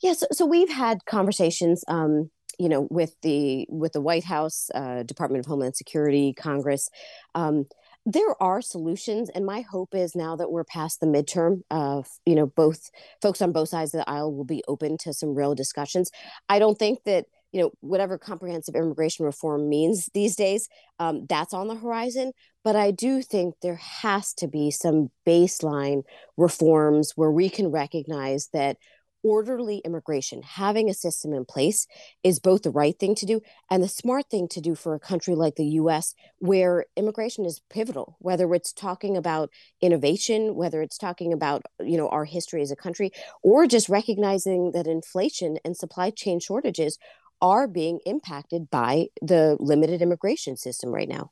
Yes, 0.01 0.21
yeah, 0.21 0.27
so, 0.27 0.27
so, 0.31 0.45
we've 0.45 0.69
had 0.69 1.05
conversations, 1.05 1.83
um, 1.87 2.29
you 2.57 2.69
know, 2.69 2.87
with 2.89 3.15
the 3.21 3.65
with 3.69 3.93
the 3.93 4.01
White 4.01 4.23
House, 4.23 4.69
uh, 4.73 5.03
Department 5.03 5.45
of 5.45 5.49
Homeland 5.49 5.75
Security, 5.75 6.33
Congress. 6.33 6.89
Um, 7.35 7.65
there 8.05 8.41
are 8.41 8.61
solutions, 8.61 9.29
and 9.29 9.45
my 9.45 9.61
hope 9.61 9.93
is 9.93 10.15
now 10.15 10.35
that 10.37 10.51
we're 10.51 10.63
past 10.63 10.99
the 10.99 11.05
midterm, 11.05 11.61
uh, 11.69 12.01
you 12.25 12.33
know, 12.33 12.47
both 12.47 12.89
folks 13.21 13.41
on 13.41 13.51
both 13.51 13.69
sides 13.69 13.93
of 13.93 13.99
the 13.99 14.09
aisle 14.09 14.33
will 14.33 14.45
be 14.45 14.63
open 14.67 14.97
to 14.99 15.13
some 15.13 15.35
real 15.35 15.53
discussions. 15.53 16.09
I 16.47 16.59
don't 16.59 16.79
think 16.79 17.03
that 17.05 17.25
you 17.51 17.61
know 17.61 17.71
whatever 17.81 18.17
comprehensive 18.17 18.75
immigration 18.75 19.25
reform 19.25 19.69
means 19.69 20.09
these 20.13 20.35
days 20.35 20.67
um, 20.99 21.25
that's 21.27 21.53
on 21.53 21.67
the 21.67 21.75
horizon. 21.75 22.31
But 22.63 22.75
i 22.75 22.91
do 22.91 23.21
think 23.21 23.55
there 23.61 23.79
has 24.01 24.33
to 24.35 24.47
be 24.47 24.69
some 24.69 25.09
baseline 25.25 26.03
reforms 26.37 27.13
where 27.15 27.31
we 27.31 27.49
can 27.49 27.71
recognize 27.71 28.49
that 28.53 28.77
orderly 29.23 29.79
immigration, 29.79 30.41
having 30.41 30.89
a 30.89 30.93
system 30.93 31.33
in 31.33 31.45
place 31.45 31.87
is 32.23 32.39
both 32.39 32.63
the 32.63 32.71
right 32.71 32.97
thing 32.97 33.15
to 33.15 33.25
do 33.25 33.41
and 33.69 33.83
the 33.83 33.87
smart 33.87 34.29
thing 34.29 34.47
to 34.49 34.61
do 34.61 34.75
for 34.75 34.95
a 34.95 34.99
country 34.99 35.35
like 35.35 35.55
the 35.55 35.65
US, 35.65 36.15
where 36.39 36.85
immigration 36.95 37.45
is 37.45 37.61
pivotal, 37.69 38.15
whether 38.19 38.53
it's 38.53 38.71
talking 38.71 39.17
about 39.17 39.49
innovation, 39.81 40.55
whether 40.55 40.81
it's 40.81 40.97
talking 40.97 41.33
about, 41.33 41.63
you 41.79 41.97
know, 41.97 42.09
our 42.09 42.25
history 42.25 42.61
as 42.61 42.71
a 42.71 42.75
country, 42.75 43.11
or 43.43 43.67
just 43.67 43.89
recognizing 43.89 44.71
that 44.71 44.87
inflation 44.87 45.57
and 45.65 45.75
supply 45.75 46.09
chain 46.09 46.39
shortages 46.39 46.97
are 47.41 47.67
being 47.67 47.99
impacted 48.05 48.69
by 48.69 49.07
the 49.21 49.57
limited 49.59 50.01
immigration 50.01 50.57
system 50.57 50.91
right 50.91 51.09
now. 51.09 51.31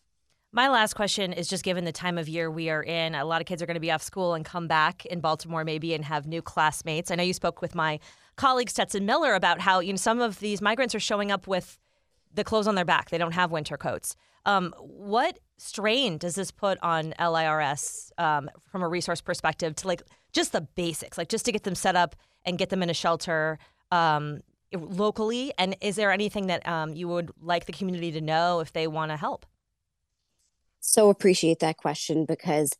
My 0.53 0.69
last 0.69 0.93
question 0.93 1.33
is 1.33 1.47
just 1.47 1.63
given 1.63 1.83
the 1.83 1.91
time 1.91 2.17
of 2.17 2.29
year 2.29 2.49
we 2.49 2.69
are 2.69 2.81
in, 2.81 3.15
a 3.15 3.25
lot 3.25 3.41
of 3.41 3.47
kids 3.47 3.61
are 3.61 3.65
going 3.65 3.75
to 3.75 3.81
be 3.81 3.91
off 3.91 4.01
school 4.01 4.33
and 4.33 4.45
come 4.45 4.67
back 4.67 5.05
in 5.05 5.19
Baltimore 5.19 5.63
maybe 5.65 5.93
and 5.93 6.05
have 6.05 6.25
new 6.25 6.41
classmates. 6.41 7.11
I 7.11 7.15
know 7.15 7.23
you 7.23 7.33
spoke 7.33 7.61
with 7.61 7.75
my 7.75 7.99
colleague 8.37 8.69
Stetson 8.69 9.05
Miller 9.05 9.33
about 9.33 9.59
how 9.59 9.81
you 9.81 9.93
know 9.93 9.97
some 9.97 10.21
of 10.21 10.39
these 10.39 10.61
migrants 10.61 10.95
are 10.95 10.99
showing 10.99 11.31
up 11.31 11.47
with 11.47 11.77
the 12.33 12.43
clothes 12.43 12.67
on 12.67 12.75
their 12.75 12.85
back. 12.85 13.09
They 13.09 13.17
don't 13.17 13.33
have 13.33 13.51
winter 13.51 13.77
coats. 13.77 14.15
Um, 14.45 14.73
what 14.79 15.39
strain 15.57 16.17
does 16.17 16.35
this 16.35 16.51
put 16.51 16.77
on 16.81 17.13
LIRS 17.19 18.11
um, 18.17 18.49
from 18.71 18.81
a 18.81 18.87
resource 18.87 19.19
perspective 19.19 19.75
to 19.75 19.87
like 19.87 20.01
just 20.31 20.53
the 20.53 20.61
basics, 20.61 21.17
like 21.17 21.27
just 21.27 21.45
to 21.45 21.51
get 21.51 21.63
them 21.63 21.75
set 21.75 21.95
up 21.95 22.15
and 22.45 22.57
get 22.57 22.69
them 22.69 22.81
in 22.81 22.89
a 22.89 22.93
shelter 22.93 23.59
um, 23.91 24.39
locally? 24.73 25.53
And 25.57 25.75
is 25.81 25.95
there 25.95 26.11
anything 26.11 26.47
that 26.47 26.67
um, 26.67 26.93
you 26.93 27.07
would 27.07 27.31
like 27.41 27.65
the 27.65 27.71
community 27.71 28.11
to 28.13 28.21
know 28.21 28.59
if 28.59 28.73
they 28.73 28.87
want 28.87 29.11
to 29.11 29.17
help? 29.17 29.45
so 30.87 31.09
appreciate 31.09 31.59
that 31.59 31.77
question 31.77 32.25
because 32.25 32.71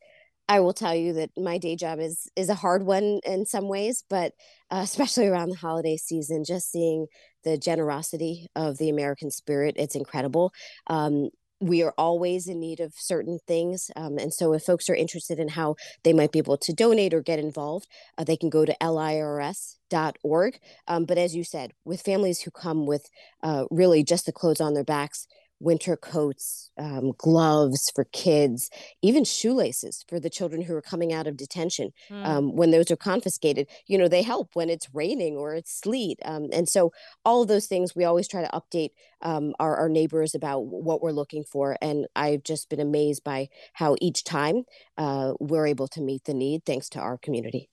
I 0.48 0.60
will 0.60 0.72
tell 0.72 0.94
you 0.94 1.12
that 1.14 1.30
my 1.36 1.58
day 1.58 1.76
job 1.76 2.00
is 2.00 2.26
is 2.34 2.48
a 2.48 2.54
hard 2.54 2.84
one 2.84 3.20
in 3.26 3.44
some 3.44 3.68
ways, 3.68 4.02
but 4.08 4.32
uh, 4.70 4.80
especially 4.82 5.26
around 5.26 5.50
the 5.50 5.56
holiday 5.56 5.98
season, 5.98 6.42
just 6.44 6.70
seeing 6.72 7.06
the 7.44 7.58
generosity 7.58 8.46
of 8.56 8.78
the 8.78 8.88
American 8.88 9.30
spirit, 9.30 9.74
it's 9.78 9.94
incredible. 9.94 10.52
Um, 10.86 11.28
we 11.60 11.82
are 11.82 11.94
always 11.98 12.46
in 12.46 12.60
need 12.60 12.80
of 12.80 12.94
certain 12.96 13.38
things. 13.46 13.90
Um, 13.96 14.18
and 14.18 14.32
so, 14.32 14.52
if 14.52 14.62
folks 14.62 14.88
are 14.88 14.94
interested 14.94 15.38
in 15.38 15.48
how 15.48 15.76
they 16.04 16.12
might 16.12 16.32
be 16.32 16.38
able 16.38 16.56
to 16.58 16.72
donate 16.72 17.14
or 17.14 17.20
get 17.20 17.38
involved, 17.38 17.86
uh, 18.16 18.24
they 18.24 18.36
can 18.36 18.50
go 18.50 18.64
to 18.64 18.76
lirs.org. 18.80 20.60
Um, 20.86 21.04
but 21.04 21.18
as 21.18 21.34
you 21.34 21.44
said, 21.44 21.72
with 21.84 22.00
families 22.02 22.42
who 22.42 22.50
come 22.50 22.86
with 22.86 23.08
uh, 23.42 23.64
really 23.70 24.02
just 24.04 24.26
the 24.26 24.32
clothes 24.32 24.60
on 24.60 24.74
their 24.74 24.84
backs, 24.84 25.26
winter 25.60 25.96
coats, 25.96 26.70
um, 26.78 27.12
gloves 27.18 27.90
for 27.94 28.04
kids, 28.04 28.70
even 29.02 29.24
shoelaces 29.24 30.04
for 30.08 30.20
the 30.20 30.30
children 30.30 30.62
who 30.62 30.74
are 30.74 30.82
coming 30.82 31.12
out 31.12 31.26
of 31.26 31.36
detention. 31.36 31.92
Mm. 32.10 32.26
Um, 32.26 32.56
when 32.56 32.70
those 32.70 32.90
are 32.90 32.96
confiscated, 32.96 33.68
you 33.86 33.98
know, 33.98 34.08
they 34.08 34.22
help 34.22 34.50
when 34.54 34.70
it's 34.70 34.88
raining 34.94 35.36
or 35.36 35.54
it's 35.54 35.80
sleet. 35.80 36.18
Um, 36.24 36.48
and 36.52 36.68
so, 36.68 36.92
all 37.24 37.42
of 37.42 37.48
those 37.48 37.66
things, 37.66 37.94
we 37.94 38.04
always 38.04 38.28
try 38.28 38.42
to 38.42 38.50
update 38.50 38.90
um, 39.22 39.54
our, 39.58 39.76
our, 39.76 39.88
neighbors 39.88 40.34
about 40.34 40.60
what 40.66 41.02
we're 41.02 41.10
looking 41.10 41.44
for. 41.44 41.76
And 41.82 42.06
I've 42.14 42.44
just 42.44 42.68
been 42.68 42.80
amazed 42.80 43.24
by 43.24 43.48
how 43.72 43.96
each 44.00 44.22
time 44.22 44.64
uh, 44.96 45.32
we're 45.40 45.66
able 45.66 45.88
to 45.88 46.00
meet 46.00 46.24
the 46.24 46.34
need 46.34 46.64
thanks 46.64 46.88
to 46.90 47.00
our 47.00 47.18
community. 47.18 47.68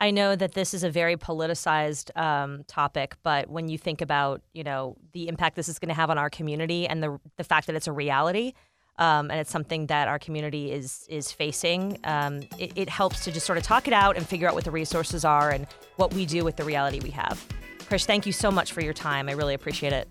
I 0.00 0.12
know 0.12 0.36
that 0.36 0.52
this 0.52 0.74
is 0.74 0.84
a 0.84 0.90
very 0.90 1.16
politicized 1.16 2.16
um, 2.16 2.62
topic, 2.68 3.16
but 3.22 3.50
when 3.50 3.68
you 3.68 3.78
think 3.78 4.00
about 4.00 4.42
you 4.52 4.62
know 4.62 4.96
the 5.12 5.28
impact 5.28 5.56
this 5.56 5.68
is 5.68 5.78
going 5.78 5.88
to 5.88 5.94
have 5.94 6.10
on 6.10 6.18
our 6.18 6.30
community 6.30 6.86
and 6.86 7.02
the 7.02 7.18
the 7.36 7.44
fact 7.44 7.66
that 7.66 7.76
it's 7.76 7.86
a 7.86 7.92
reality. 7.92 8.52
Um, 9.00 9.30
and 9.30 9.38
it's 9.38 9.52
something 9.52 9.86
that 9.86 10.08
our 10.08 10.18
community 10.18 10.72
is 10.72 11.06
is 11.08 11.30
facing. 11.30 12.00
Um, 12.02 12.40
it, 12.58 12.72
it 12.74 12.88
helps 12.88 13.22
to 13.24 13.32
just 13.32 13.46
sort 13.46 13.56
of 13.56 13.62
talk 13.62 13.86
it 13.86 13.94
out 13.94 14.16
and 14.16 14.26
figure 14.26 14.48
out 14.48 14.54
what 14.54 14.64
the 14.64 14.72
resources 14.72 15.24
are 15.24 15.50
and 15.50 15.68
what 15.96 16.12
we 16.12 16.26
do 16.26 16.44
with 16.44 16.56
the 16.56 16.64
reality 16.64 16.98
we 16.98 17.10
have. 17.10 17.44
Krish, 17.88 18.06
thank 18.06 18.26
you 18.26 18.32
so 18.32 18.50
much 18.50 18.72
for 18.72 18.80
your 18.80 18.92
time. 18.92 19.28
I 19.28 19.32
really 19.32 19.54
appreciate 19.54 19.92
it. 19.92 20.08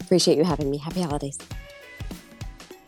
Appreciate 0.00 0.38
you 0.38 0.44
having 0.44 0.70
me. 0.70 0.78
Happy 0.78 1.02
holidays. 1.02 1.38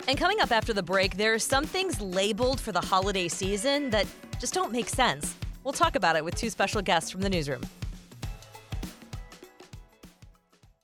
And 0.08 0.18
coming 0.18 0.40
up 0.40 0.50
after 0.50 0.72
the 0.72 0.82
break, 0.82 1.16
there 1.16 1.34
are 1.34 1.38
some 1.38 1.64
things 1.64 2.00
labeled 2.00 2.60
for 2.60 2.72
the 2.72 2.80
holiday 2.80 3.28
season 3.28 3.90
that 3.90 4.06
just 4.40 4.54
don't 4.54 4.72
make 4.72 4.88
sense. 4.88 5.36
We'll 5.64 5.72
talk 5.72 5.96
about 5.96 6.16
it 6.16 6.24
with 6.24 6.34
two 6.34 6.50
special 6.50 6.82
guests 6.82 7.10
from 7.10 7.20
the 7.20 7.30
newsroom. 7.30 7.62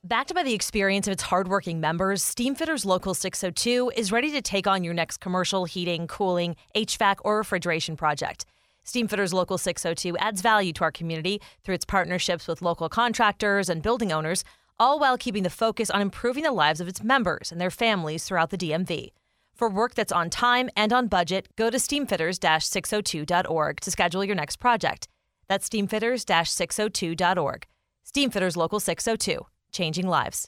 Backed 0.03 0.33
by 0.33 0.43
the 0.43 0.53
experience 0.53 1.05
of 1.07 1.11
its 1.11 1.23
hardworking 1.23 1.81
members, 1.81 2.23
Steamfitters 2.23 2.85
Local 2.85 3.13
602 3.13 3.91
is 3.97 4.09
ready 4.09 4.31
to 4.31 4.41
take 4.41 4.65
on 4.65 4.83
your 4.83 4.93
next 4.93 5.17
commercial 5.17 5.65
heating, 5.65 6.07
cooling, 6.07 6.55
HVAC, 6.75 7.17
or 7.25 7.37
refrigeration 7.39 7.97
project. 7.97 8.45
Steamfitters 8.85 9.33
Local 9.33 9.57
602 9.57 10.17
adds 10.17 10.41
value 10.41 10.71
to 10.71 10.85
our 10.85 10.93
community 10.93 11.41
through 11.61 11.75
its 11.75 11.83
partnerships 11.83 12.47
with 12.47 12.61
local 12.61 12.87
contractors 12.87 13.67
and 13.67 13.83
building 13.83 14.13
owners, 14.13 14.45
all 14.79 14.97
while 14.97 15.17
keeping 15.17 15.43
the 15.43 15.49
focus 15.49 15.89
on 15.89 15.99
improving 15.99 16.43
the 16.43 16.53
lives 16.53 16.79
of 16.79 16.87
its 16.87 17.03
members 17.03 17.51
and 17.51 17.59
their 17.59 17.71
families 17.71 18.23
throughout 18.23 18.49
the 18.49 18.57
DMV. 18.57 19.11
For 19.57 19.69
work 19.69 19.95
that's 19.95 20.11
on 20.11 20.29
time 20.29 20.69
and 20.75 20.93
on 20.93 21.07
budget, 21.07 21.47
go 21.55 21.71
to 21.71 21.77
steamfitters-602.org 21.77 23.79
to 23.79 23.91
schedule 23.91 24.23
your 24.23 24.35
next 24.35 24.57
project. 24.57 25.07
That's 25.47 25.67
steamfitters-602.org. 25.67 27.67
Steamfitters 28.05 28.55
Local 28.55 28.79
602, 28.79 29.47
changing 29.71 30.07
lives. 30.07 30.47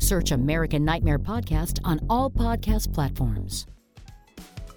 Search 0.00 0.32
American 0.32 0.84
Nightmare 0.84 1.18
Podcast 1.18 1.78
on 1.84 2.00
all 2.10 2.30
podcast 2.30 2.92
platforms. 2.92 3.66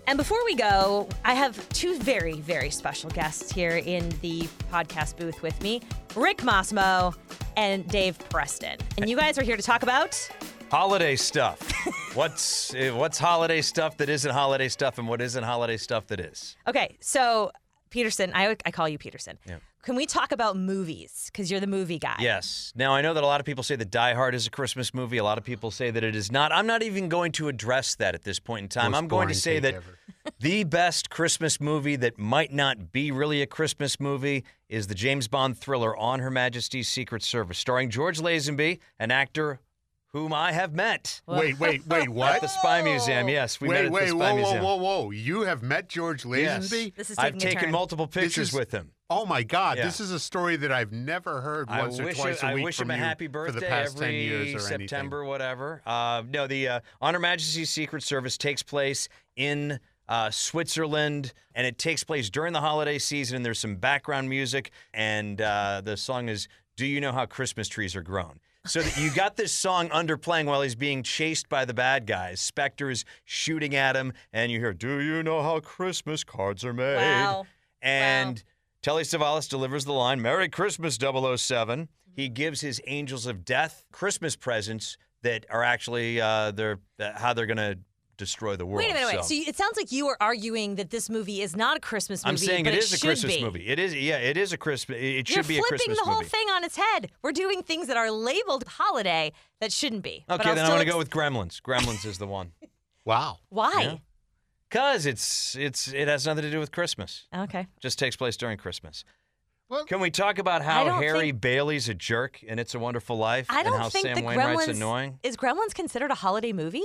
And 0.06 0.18
before 0.18 0.44
we 0.46 0.56
go, 0.56 1.08
I 1.24 1.34
have 1.34 1.68
two 1.70 1.98
very, 1.98 2.34
very 2.42 2.70
special 2.70 3.10
guests 3.10 3.52
here 3.52 3.78
in 3.78 4.10
the 4.22 4.42
podcast 4.72 5.18
booth 5.18 5.42
with 5.42 5.60
me 5.64 5.82
Rick 6.16 6.44
Massimo 6.44 7.14
and 7.56 7.88
Dave 7.88 8.20
Preston. 8.30 8.78
And 8.98 9.10
you 9.10 9.16
guys 9.16 9.38
are 9.38 9.44
here 9.44 9.56
to 9.56 9.64
talk 9.64 9.82
about 9.82 10.16
holiday 10.70 11.16
stuff. 11.16 11.72
what's 12.16 12.74
eh, 12.76 12.92
what's 12.92 13.18
holiday 13.18 13.62
stuff 13.62 13.98
that 13.98 14.10
isn't 14.10 14.32
holiday 14.32 14.68
stuff 14.68 14.98
and 14.98 15.08
what 15.08 15.22
isn't 15.22 15.44
holiday 15.44 15.78
stuff 15.78 16.08
that 16.08 16.20
is? 16.20 16.58
Okay, 16.68 16.98
so 17.00 17.52
Peterson, 17.90 18.32
I, 18.34 18.58
I 18.66 18.72
call 18.72 18.90
you 18.90 18.98
Peterson. 18.98 19.38
Yeah. 19.48 19.58
Can 19.84 19.96
we 19.98 20.06
talk 20.06 20.32
about 20.32 20.56
movies? 20.56 21.30
Because 21.30 21.52
you're 21.52 21.60
the 21.60 21.68
movie 21.68 22.00
guy. 22.00 22.16
Yes. 22.20 22.72
Now, 22.74 22.94
I 22.96 23.02
know 23.02 23.14
that 23.14 23.22
a 23.24 23.28
lot 23.28 23.42
of 23.42 23.46
people 23.46 23.64
say 23.66 23.76
that 23.76 23.92
Die 23.92 24.14
Hard 24.14 24.34
is 24.34 24.48
a 24.48 24.50
Christmas 24.50 24.94
movie. 24.94 25.18
A 25.18 25.24
lot 25.26 25.38
of 25.38 25.44
people 25.44 25.72
say 25.72 25.92
that 25.92 26.06
it 26.06 26.16
is 26.16 26.32
not. 26.32 26.54
I'm 26.54 26.66
not 26.66 26.84
even 26.84 27.10
going 27.10 27.34
to 27.34 27.50
address 27.50 27.96
that 27.96 28.16
at 28.16 28.24
this 28.24 28.40
point 28.40 28.64
in 28.64 28.70
time. 28.70 28.92
Most 28.92 28.98
I'm 29.00 29.08
going 29.10 29.28
to 29.28 29.34
say 29.36 29.60
that 29.60 29.76
The 30.40 30.64
best 30.64 31.10
Christmas 31.10 31.60
movie 31.60 31.98
that 31.98 32.18
might 32.18 32.54
not 32.54 32.94
be 32.94 33.12
really 33.12 33.42
a 33.42 33.46
Christmas 33.46 34.00
movie 34.00 34.46
is 34.70 34.88
the 34.88 34.96
James 34.96 35.28
Bond 35.28 35.58
thriller 35.58 35.98
On 35.98 36.20
Her 36.22 36.32
Majesty's 36.32 36.88
Secret 36.88 37.22
Service, 37.22 37.58
starring 37.58 37.90
George 37.90 38.20
Lazenby, 38.22 38.80
an 39.00 39.12
actor 39.12 39.60
whom 40.14 40.32
I 40.32 40.54
have 40.54 40.74
met 40.74 41.22
Wait, 41.28 41.60
wait, 41.60 41.86
wait, 41.88 42.08
what? 42.10 42.36
at 42.36 42.42
the 42.42 42.48
Spy 42.48 42.84
Museum. 42.84 43.28
Yes, 43.28 43.60
we 43.60 43.68
met 43.68 43.80
Wait, 43.80 43.86
at 43.88 43.92
wait, 43.92 44.02
the 44.06 44.08
Spy 44.12 44.18
whoa, 44.18 44.28
whoa, 44.30 44.36
Museum. 44.36 44.64
whoa, 44.64 44.76
whoa. 44.76 45.12
You 45.12 45.42
have 45.42 45.62
met 45.64 45.90
George 45.90 46.24
Lazenby? 46.24 46.84
Yes. 46.86 46.92
This 46.96 47.10
is 47.10 47.18
I've 47.18 47.36
a 47.36 47.40
taken 47.40 47.64
turn. 47.64 47.72
multiple 47.72 48.08
pictures 48.08 48.50
is- 48.50 48.54
with 48.54 48.72
him. 48.72 48.92
Oh 49.10 49.26
my 49.26 49.44
God! 49.44 49.78
Yeah. 49.78 49.86
This 49.86 50.00
is 50.00 50.12
a 50.12 50.20
story 50.20 50.56
that 50.56 50.72
I've 50.72 50.92
never 50.92 51.42
heard 51.42 51.70
I 51.70 51.82
once 51.82 52.00
or 52.00 52.06
wish, 52.06 52.18
twice 52.18 52.44
I 52.44 52.52
a 52.52 52.56
week 52.56 52.66
wish 52.66 52.78
from 52.78 52.90
him 52.90 52.96
a 52.96 52.98
you 52.98 53.04
happy 53.04 53.28
birthday 53.28 53.54
for 53.54 53.60
the 53.60 53.66
past 53.66 53.96
every 53.98 54.08
ten 54.08 54.16
years 54.16 54.56
or 54.56 54.60
September, 54.60 55.18
anything. 55.18 55.30
whatever. 55.30 55.82
Uh, 55.86 56.24
no, 56.30 56.48
the 56.48 56.68
uh, 56.68 56.80
On 57.02 57.14
Her 57.14 57.20
Majesty's 57.20 57.70
Secret 57.70 58.02
Service 58.02 58.38
takes 58.38 58.64
place 58.64 59.10
in 59.36 59.80
uh, 60.08 60.32
Switzerland, 60.32 61.34
and 61.54 61.68
it 61.68 61.78
takes 61.78 62.04
place 62.04 62.30
during 62.30 62.54
the 62.54 62.62
holiday 62.62 62.98
season. 62.98 63.36
And 63.36 63.46
there's 63.46 63.60
some 63.60 63.76
background 63.76 64.30
music, 64.30 64.72
and 64.94 65.40
uh, 65.42 65.82
the 65.84 65.98
song 65.98 66.30
is 66.30 66.48
"Do 66.78 66.86
You 66.86 67.02
Know 67.02 67.12
How 67.12 67.26
Christmas 67.26 67.68
Trees 67.68 67.96
Are 67.96 68.02
Grown." 68.02 68.40
So 68.66 68.82
that 68.82 68.98
you 68.98 69.12
got 69.12 69.36
this 69.36 69.52
song 69.52 69.90
underplaying 69.90 70.46
while 70.46 70.62
he's 70.62 70.76
being 70.76 71.04
chased 71.04 71.50
by 71.50 71.66
the 71.66 71.74
bad 71.74 72.08
guys. 72.08 72.40
Spectre's 72.40 73.04
shooting 73.26 73.76
at 73.76 73.98
him, 73.98 74.14
and 74.32 74.50
you 74.52 74.60
hear, 74.60 74.74
"Do 74.74 75.02
you 75.02 75.22
know 75.22 75.44
how 75.44 75.60
Christmas 75.60 76.24
cards 76.24 76.64
are 76.64 76.74
made?" 76.74 76.96
Wow. 76.96 77.46
And 77.82 78.42
Telly 78.84 79.04
Savalas 79.04 79.50
delivers 79.50 79.86
the 79.86 79.94
line, 79.94 80.22
Merry 80.22 80.50
Christmas, 80.50 80.98
007. 81.02 81.88
He 82.16 82.28
gives 82.30 82.60
his 82.62 82.82
Angels 82.86 83.26
of 83.26 83.44
Death 83.46 83.86
Christmas 83.92 84.36
presents 84.36 84.98
that 85.24 85.46
are 85.50 85.64
actually 85.64 86.20
uh, 86.20 86.52
they're, 86.52 86.80
uh, 87.00 87.12
how 87.16 87.34
they're 87.34 87.46
going 87.46 87.58
to 87.58 87.80
destroy 88.18 88.56
the 88.58 88.66
world. 88.66 88.80
Wait 88.86 88.92
a 88.92 88.94
minute, 88.94 89.08
wait. 89.08 89.16
So- 89.22 89.28
So 89.30 89.34
you- 89.34 89.46
it 89.48 89.56
sounds 89.56 89.78
like 89.78 89.92
you 89.94 90.08
are 90.10 90.18
arguing 90.20 90.76
that 90.76 90.90
this 90.92 91.10
movie 91.10 91.42
is 91.42 91.56
not 91.56 91.78
a 91.78 91.80
Christmas 91.80 92.24
movie. 92.24 92.30
I'm 92.30 92.38
saying 92.38 92.66
but 92.66 92.74
it 92.74 92.84
is 92.84 92.94
a 92.94 93.00
Christmas 93.00 93.38
be. 93.38 93.42
movie. 93.42 93.66
It 93.68 93.80
is, 93.80 93.96
yeah, 93.96 94.18
it 94.18 94.36
is 94.38 94.52
a 94.52 94.58
Christmas. 94.58 94.98
It 95.00 95.30
You're 95.30 95.38
should 95.44 95.48
be 95.48 95.58
a 95.58 95.62
Christmas 95.62 95.88
movie. 95.88 95.96
flipping 95.96 95.96
the 95.96 96.04
whole 96.12 96.20
movie. 96.22 96.30
thing 96.30 96.48
on 96.50 96.64
its 96.66 96.76
head. 96.76 97.10
We're 97.24 97.32
doing 97.32 97.64
things 97.64 97.88
that 97.88 97.96
are 97.98 98.12
labeled 98.12 98.66
holiday 98.68 99.32
that 99.62 99.72
shouldn't 99.72 100.04
be. 100.04 100.26
Okay, 100.30 100.50
I'll 100.50 100.56
then 100.56 100.66
I'm 100.66 100.72
going 100.72 100.86
to 100.86 100.92
go 100.92 100.98
with 100.98 101.10
Gremlins. 101.10 101.62
Gremlins 101.62 102.06
is 102.06 102.18
the 102.18 102.28
one. 102.28 102.52
Wow. 103.06 103.40
Why? 103.50 103.74
Yeah. 103.82 103.96
Cause 104.74 105.06
it's 105.06 105.56
it's 105.56 105.88
it 105.94 106.08
has 106.08 106.26
nothing 106.26 106.42
to 106.44 106.52
do 106.52 106.60
with 106.60 106.72
Christmas. 106.72 107.26
Okay. 107.34 107.68
Just 107.80 108.00
takes 108.00 108.16
place 108.16 108.36
during 108.38 108.58
Christmas. 108.58 109.06
Well- 109.70 109.86
Can 109.86 110.00
we 110.00 110.10
talk 110.12 110.40
about 110.40 110.62
I 110.62 110.66
how 110.66 110.84
don't 110.84 111.02
Harry 111.02 111.30
think- 111.30 111.42
Bailey's 111.42 111.90
a 111.90 111.94
jerk 111.94 112.40
and 112.48 112.60
It's 112.60 112.74
a 112.76 112.80
Wonderful 112.80 113.16
Life 113.18 113.46
I 113.50 113.64
don't 113.64 113.74
and 113.74 113.84
how 113.84 113.90
think 113.90 114.08
Sam 114.08 114.16
the 114.18 114.24
Wainwright's 114.24 114.66
Gremlins 114.68 114.76
annoying? 114.76 115.20
is 115.24 115.38
Gremlins 115.38 115.74
considered 115.74 116.12
a 116.12 116.16
holiday 116.16 116.54
movie. 116.54 116.84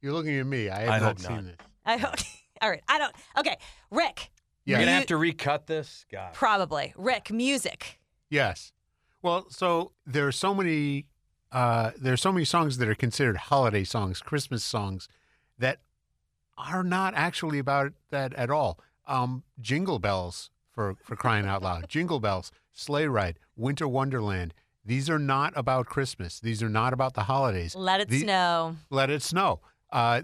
You're 0.00 0.12
looking 0.12 0.38
at 0.38 0.46
me. 0.46 0.68
I 0.70 0.80
have 0.80 0.88
I 0.90 0.98
not 1.00 1.20
seen 1.20 1.36
not. 1.36 1.44
this. 1.44 1.56
I 1.84 1.96
hope. 1.98 2.14
All 2.62 2.70
right. 2.70 2.82
I 2.88 2.98
don't. 2.98 3.14
Okay. 3.38 3.56
Rick. 3.90 4.30
Yeah. 4.64 4.76
You're 4.76 4.78
gonna 4.80 4.90
You- 4.92 4.96
have 4.98 5.06
to 5.06 5.16
recut 5.16 5.66
this. 5.66 6.06
God. 6.10 6.32
Probably. 6.32 6.94
Rick. 6.96 7.30
Music. 7.32 7.98
Yes. 8.30 8.72
Well, 9.22 9.46
so 9.50 9.92
there 10.06 10.26
are 10.28 10.32
so 10.32 10.54
many 10.54 11.06
uh, 11.52 11.90
there 11.98 12.12
are 12.12 12.16
so 12.18 12.30
many 12.32 12.44
songs 12.44 12.78
that 12.78 12.88
are 12.88 12.94
considered 12.94 13.36
holiday 13.36 13.82
songs, 13.84 14.20
Christmas 14.20 14.64
songs, 14.64 15.08
that 15.58 15.78
are 16.58 16.82
not 16.84 17.14
actually 17.14 17.58
about 17.58 17.92
that 18.10 18.32
at 18.34 18.50
all. 18.50 18.78
Um, 19.06 19.42
Jingle 19.60 19.98
bells 19.98 20.50
for 20.72 20.94
for 21.02 21.16
crying 21.16 21.46
out 21.46 21.62
loud. 21.62 21.88
Jingle 21.88 22.20
bells, 22.20 22.50
sleigh 22.72 23.06
ride, 23.06 23.38
winter 23.56 23.86
wonderland. 23.88 24.54
These 24.84 25.10
are 25.10 25.18
not 25.18 25.52
about 25.56 25.86
Christmas. 25.86 26.38
These 26.40 26.62
are 26.62 26.68
not 26.68 26.92
about 26.92 27.14
the 27.14 27.24
holidays. 27.24 27.74
Let 27.74 28.00
it 28.00 28.08
The- 28.08 28.20
snow. 28.20 28.76
Let 28.90 29.10
it 29.10 29.22
snow. 29.22 29.60
Uh, 29.92 30.22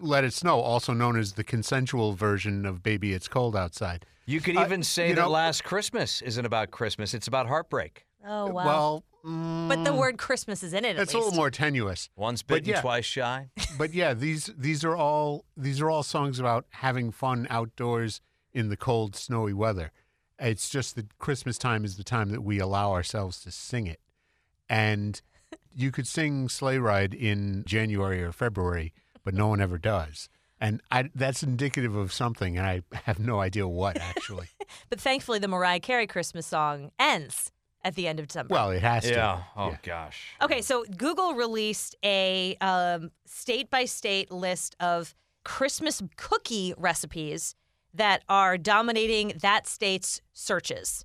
let 0.00 0.24
it 0.24 0.32
snow, 0.32 0.60
also 0.60 0.92
known 0.92 1.18
as 1.18 1.32
the 1.32 1.44
consensual 1.44 2.12
version 2.12 2.64
of 2.64 2.82
"Baby, 2.82 3.12
It's 3.12 3.28
Cold 3.28 3.56
Outside." 3.56 4.06
You 4.26 4.40
could 4.40 4.56
Uh, 4.56 4.62
even 4.64 4.82
say 4.82 5.12
that 5.12 5.20
know- 5.20 5.28
Last 5.30 5.64
Christmas 5.64 6.22
isn't 6.22 6.44
about 6.46 6.70
Christmas. 6.70 7.12
It's 7.14 7.26
about 7.28 7.46
heartbreak. 7.46 8.06
Oh 8.24 8.46
wow. 8.46 8.64
Well, 8.64 9.04
but 9.22 9.82
the 9.84 9.90
mm, 9.90 9.98
word 9.98 10.18
Christmas 10.18 10.62
is 10.62 10.72
in 10.72 10.84
it. 10.84 10.96
At 10.96 11.02
it's 11.02 11.14
a 11.14 11.18
little 11.18 11.32
more 11.32 11.50
tenuous. 11.50 12.10
Once 12.16 12.42
bitten, 12.42 12.70
yeah. 12.70 12.80
twice 12.80 13.04
shy. 13.04 13.50
but 13.78 13.94
yeah, 13.94 14.14
these 14.14 14.50
these 14.56 14.84
are 14.84 14.96
all 14.96 15.44
these 15.56 15.80
are 15.80 15.90
all 15.90 16.02
songs 16.02 16.38
about 16.38 16.66
having 16.70 17.10
fun 17.10 17.46
outdoors 17.50 18.20
in 18.52 18.68
the 18.68 18.76
cold, 18.76 19.16
snowy 19.16 19.52
weather. 19.52 19.92
It's 20.38 20.68
just 20.68 20.96
that 20.96 21.18
Christmas 21.18 21.58
time 21.58 21.84
is 21.84 21.96
the 21.96 22.04
time 22.04 22.30
that 22.30 22.42
we 22.42 22.58
allow 22.58 22.92
ourselves 22.92 23.40
to 23.42 23.50
sing 23.50 23.86
it, 23.86 24.00
and 24.68 25.20
you 25.74 25.90
could 25.90 26.06
sing 26.06 26.48
"Sleigh 26.48 26.78
Ride" 26.78 27.14
in 27.14 27.64
January 27.66 28.22
or 28.22 28.32
February, 28.32 28.92
but 29.24 29.34
no 29.34 29.48
one 29.48 29.60
ever 29.60 29.78
does. 29.78 30.28
And 30.58 30.80
I, 30.90 31.10
that's 31.14 31.42
indicative 31.42 31.94
of 31.94 32.12
something, 32.12 32.56
and 32.56 32.66
I 32.66 32.82
have 33.04 33.18
no 33.18 33.40
idea 33.40 33.68
what 33.68 33.98
actually. 33.98 34.48
But 34.88 35.00
thankfully, 35.00 35.38
the 35.38 35.48
Mariah 35.48 35.78
Carey 35.78 36.08
Christmas 36.08 36.44
song 36.44 36.90
ends 36.98 37.52
at 37.86 37.94
the 37.94 38.08
end 38.08 38.18
of 38.18 38.26
December. 38.26 38.52
well, 38.52 38.70
it 38.70 38.82
has 38.82 39.04
to. 39.04 39.10
Yeah. 39.10 39.42
Oh 39.56 39.68
Yeah. 39.70 39.76
gosh. 39.82 40.20
Okay, 40.42 40.60
so 40.60 40.84
Google 40.96 41.34
released 41.34 41.94
a 42.04 42.56
um, 42.60 43.12
state 43.26 43.70
by 43.70 43.84
state 43.84 44.32
list 44.32 44.74
of 44.80 45.14
Christmas 45.44 46.02
cookie 46.16 46.74
recipes 46.76 47.54
that 47.94 48.24
are 48.28 48.58
dominating 48.58 49.32
that 49.40 49.66
state's 49.68 50.20
searches. 50.32 51.04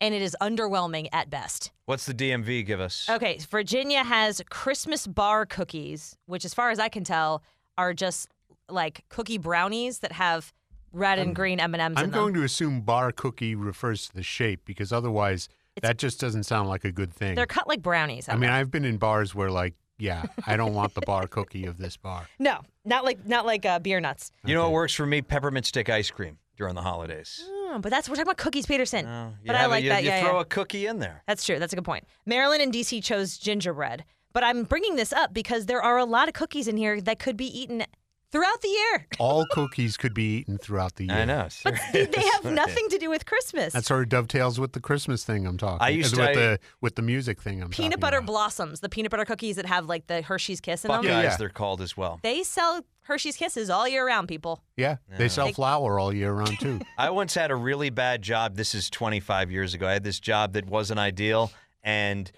And 0.00 0.14
it 0.14 0.22
is 0.22 0.36
underwhelming 0.40 1.08
at 1.12 1.28
best. 1.30 1.70
What's 1.86 2.06
the 2.06 2.14
DMV 2.14 2.64
give 2.66 2.80
us? 2.80 3.08
Okay, 3.10 3.38
Virginia 3.50 4.02
has 4.04 4.40
Christmas 4.50 5.06
bar 5.06 5.44
cookies, 5.46 6.16
which, 6.26 6.44
as 6.44 6.54
far 6.54 6.70
as 6.70 6.78
I 6.80 6.88
can 6.88 7.04
tell, 7.04 7.42
are 7.78 7.94
just 7.94 8.28
like 8.68 9.04
cookie 9.08 9.38
brownies 9.38 9.98
that 10.00 10.12
have 10.12 10.52
red 10.92 11.18
and 11.20 11.34
green 11.36 11.58
M 11.60 11.74
and 11.74 11.80
M's 11.80 11.98
I'm 11.98 12.04
in 12.06 12.10
them. 12.10 12.20
going 12.20 12.34
to 12.34 12.42
assume 12.42 12.80
bar 12.82 13.12
cookie 13.12 13.54
refers 13.54 14.08
to 14.08 14.14
the 14.14 14.22
shape 14.24 14.64
because 14.64 14.92
otherwise, 14.92 15.48
that 15.80 15.96
just 15.96 16.20
doesn't 16.20 16.44
sound 16.44 16.68
like 16.68 16.84
a 16.84 16.92
good 16.92 17.12
thing. 17.12 17.34
They're 17.34 17.46
cut 17.46 17.66
like 17.66 17.82
brownies. 17.82 18.28
I 18.28 18.36
mean, 18.36 18.50
I've 18.50 18.70
been 18.70 18.84
in 18.84 18.98
bars 18.98 19.34
where, 19.34 19.50
like, 19.50 19.74
yeah, 19.98 20.24
I 20.46 20.56
don't 20.56 20.74
want 20.74 20.94
the 20.94 21.00
bar 21.02 21.26
cookie 21.26 21.64
of 21.66 21.78
this 21.78 21.96
bar. 21.96 22.28
no, 22.38 22.60
not 22.84 23.04
like 23.04 23.26
not 23.26 23.46
like 23.46 23.64
uh, 23.64 23.78
beer 23.78 24.00
nuts. 24.00 24.32
You 24.44 24.54
know 24.54 24.64
what 24.64 24.72
works 24.72 24.94
for 24.94 25.06
me? 25.06 25.22
Peppermint 25.22 25.66
stick 25.66 25.88
ice 25.88 26.10
cream 26.10 26.38
during 26.56 26.74
the 26.74 26.82
holidays. 26.82 27.42
Oh, 27.46 27.78
but 27.80 27.90
that's 27.90 28.08
we're 28.08 28.16
talking 28.16 28.28
about 28.28 28.36
cookies, 28.36 28.66
Peterson. 28.66 29.06
Oh, 29.06 29.32
but 29.46 29.54
I 29.54 29.60
have 29.60 29.70
a- 29.70 29.74
like 29.74 29.84
you, 29.84 29.90
that. 29.90 30.02
You 30.02 30.10
yeah, 30.10 30.22
throw 30.22 30.34
yeah. 30.34 30.40
a 30.40 30.44
cookie 30.44 30.86
in 30.86 30.98
there. 30.98 31.22
That's 31.26 31.44
true. 31.44 31.58
That's 31.58 31.72
a 31.72 31.76
good 31.76 31.84
point. 31.84 32.04
Maryland 32.26 32.62
and 32.62 32.72
DC 32.72 33.02
chose 33.02 33.38
gingerbread, 33.38 34.04
but 34.32 34.44
I'm 34.44 34.64
bringing 34.64 34.96
this 34.96 35.12
up 35.12 35.32
because 35.32 35.66
there 35.66 35.82
are 35.82 35.98
a 35.98 36.04
lot 36.04 36.28
of 36.28 36.34
cookies 36.34 36.68
in 36.68 36.76
here 36.76 37.00
that 37.00 37.18
could 37.18 37.36
be 37.36 37.46
eaten 37.46 37.84
throughout 38.32 38.60
the 38.62 38.68
year. 38.68 39.06
All 39.18 39.46
cookies 39.50 39.96
could 39.96 40.14
be 40.14 40.38
eaten 40.38 40.58
throughout 40.58 40.96
the 40.96 41.04
year. 41.06 41.14
I 41.16 41.24
know. 41.24 41.48
But 41.62 41.74
they 41.92 42.06
they 42.06 42.22
have 42.42 42.44
nothing 42.46 42.88
to 42.88 42.98
do 42.98 43.08
with 43.10 43.26
Christmas. 43.26 43.72
That 43.74 43.84
sort 43.84 44.02
of 44.02 44.08
dovetails 44.08 44.58
with 44.58 44.72
the 44.72 44.80
Christmas 44.80 45.22
thing 45.24 45.46
I'm 45.46 45.58
talking. 45.58 45.78
I 45.80 45.90
used 45.90 46.16
with 46.16 46.32
to- 46.32 46.38
the 46.38 46.58
with 46.80 46.96
the 46.96 47.02
music 47.02 47.40
thing 47.40 47.62
I'm 47.62 47.70
peanut 47.70 47.92
talking 47.92 48.00
butter 48.00 48.16
about. 48.18 48.26
blossoms, 48.26 48.80
the 48.80 48.88
peanut 48.88 49.10
butter 49.10 49.24
cookies 49.24 49.56
that 49.56 49.66
have 49.66 49.86
like 49.86 50.06
the 50.08 50.22
Hershey's 50.22 50.60
Kiss 50.60 50.84
in 50.84 50.88
them. 50.90 51.02
Buckeyes, 51.02 51.10
Yeah, 51.12 51.22
yeah. 51.22 51.36
they're 51.36 51.48
called 51.50 51.80
as 51.80 51.96
well. 51.96 52.18
They 52.22 52.42
sell 52.42 52.84
Hershey's 53.02 53.36
Kisses 53.36 53.68
all 53.68 53.86
year 53.86 54.06
round, 54.06 54.28
people. 54.28 54.62
Yeah, 54.76 54.96
they 55.18 55.28
sell 55.28 55.46
They- 55.46 55.52
flour 55.52 55.98
all 56.00 56.12
year 56.12 56.32
round 56.32 56.58
too. 56.60 56.80
I 56.98 57.10
once 57.10 57.34
had 57.34 57.50
a 57.50 57.56
really 57.56 57.90
bad 57.90 58.22
job. 58.22 58.56
This 58.56 58.74
is 58.74 58.88
25 58.90 59.50
years 59.50 59.74
ago. 59.74 59.86
I 59.88 59.92
had 59.92 60.04
this 60.04 60.20
job 60.20 60.52
that 60.54 60.66
wasn't 60.66 61.00
ideal, 61.00 61.52
and 61.82 62.30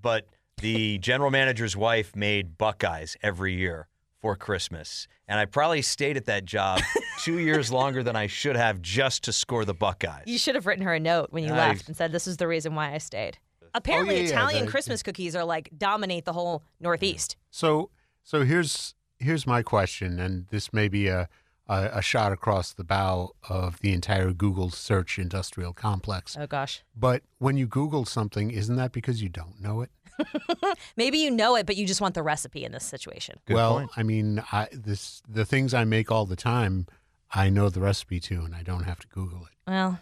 but 0.00 0.26
the 0.62 0.96
general 0.98 1.30
manager's 1.30 1.76
wife 1.76 2.16
made 2.16 2.56
Buckeyes 2.56 3.16
every 3.22 3.54
year 3.54 3.88
for 4.22 4.36
Christmas, 4.36 5.06
and 5.28 5.38
I 5.40 5.44
probably 5.46 5.82
stayed 5.82 6.16
at 6.16 6.26
that 6.26 6.44
job 6.44 6.80
two 7.22 7.38
years 7.38 7.70
longer 7.72 8.02
than 8.02 8.16
I 8.16 8.26
should 8.26 8.56
have 8.56 8.80
just 8.82 9.24
to 9.24 9.32
score 9.32 9.64
the 9.64 9.74
Buckeyes. 9.74 10.24
You 10.26 10.38
should 10.38 10.54
have 10.54 10.66
written 10.66 10.84
her 10.84 10.94
a 10.94 11.00
note 11.00 11.28
when 11.30 11.44
you 11.44 11.52
I- 11.52 11.68
left 11.68 11.88
and 11.88 11.96
said, 11.96 12.12
"This 12.12 12.26
is 12.26 12.36
the 12.36 12.46
reason 12.48 12.74
why 12.74 12.92
I 12.94 12.98
stayed." 12.98 13.38
Oh, 13.62 13.66
Apparently, 13.74 14.14
Oh, 14.14 14.18
yeah, 14.18 14.24
yeah, 14.24 14.30
Italian 14.30 14.64
the- 14.66 14.70
Christmas 14.70 15.02
cookies 15.02 15.34
are 15.36 15.44
like 15.44 15.70
dominate 15.76 16.24
the 16.24 16.32
whole 16.32 16.62
Northeast. 16.80 17.36
so 17.50 17.90
so 18.22 18.44
here's 18.44 18.94
here's 19.18 19.46
my 19.46 19.62
question, 19.62 20.18
and 20.20 20.46
this 20.48 20.72
may 20.72 20.88
be 20.88 21.08
a, 21.08 21.28
a 21.68 21.90
a 21.94 22.02
shot 22.02 22.32
across 22.32 22.72
the 22.72 22.84
bow 22.84 23.30
of 23.48 23.80
the 23.80 23.92
entire 23.92 24.32
Google 24.32 24.70
search 24.70 25.18
industrial 25.18 25.72
complex. 25.72 26.36
Oh 26.38 26.46
gosh. 26.46 26.82
But 26.94 27.22
when 27.38 27.56
you 27.56 27.66
Google 27.66 28.04
something, 28.04 28.50
isn't 28.50 28.76
that 28.76 28.92
because 28.92 29.22
you 29.22 29.28
don't 29.28 29.60
know 29.60 29.80
it? 29.82 29.90
Maybe 30.96 31.18
you 31.18 31.30
know 31.30 31.56
it, 31.56 31.66
but 31.66 31.76
you 31.76 31.86
just 31.86 32.00
want 32.00 32.14
the 32.14 32.22
recipe 32.22 32.64
in 32.64 32.72
this 32.72 32.84
situation. 32.84 33.38
Good 33.46 33.54
well, 33.54 33.78
point. 33.78 33.90
I 33.96 34.02
mean, 34.02 34.42
I 34.52 34.68
this 34.72 35.22
the 35.28 35.44
things 35.44 35.74
I 35.74 35.84
make 35.84 36.10
all 36.10 36.26
the 36.26 36.36
time, 36.36 36.86
I 37.32 37.50
know 37.50 37.68
the 37.68 37.80
recipe 37.80 38.20
to, 38.20 38.42
and 38.42 38.54
I 38.54 38.62
don't 38.62 38.84
have 38.84 38.98
to 39.00 39.06
Google 39.08 39.44
it. 39.44 39.70
Well, 39.70 39.98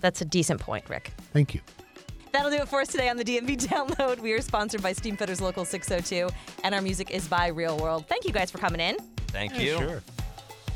that's 0.00 0.20
a 0.20 0.24
decent 0.24 0.60
point, 0.60 0.88
Rick. 0.88 1.12
Thank 1.32 1.54
you. 1.54 1.60
That'll 2.32 2.50
do 2.50 2.58
it 2.58 2.68
for 2.68 2.80
us 2.82 2.88
today 2.88 3.08
on 3.08 3.16
the 3.16 3.24
DMV 3.24 3.56
Download. 3.66 4.20
We 4.20 4.32
are 4.32 4.42
sponsored 4.42 4.82
by 4.82 4.92
Steamfitters 4.92 5.40
Local 5.40 5.64
602, 5.64 6.28
and 6.64 6.74
our 6.74 6.82
music 6.82 7.10
is 7.10 7.26
by 7.28 7.48
Real 7.48 7.78
World. 7.78 8.06
Thank 8.08 8.24
you 8.26 8.32
guys 8.32 8.50
for 8.50 8.58
coming 8.58 8.80
in. 8.80 8.96
Thank 9.28 9.58
you. 9.58 10.00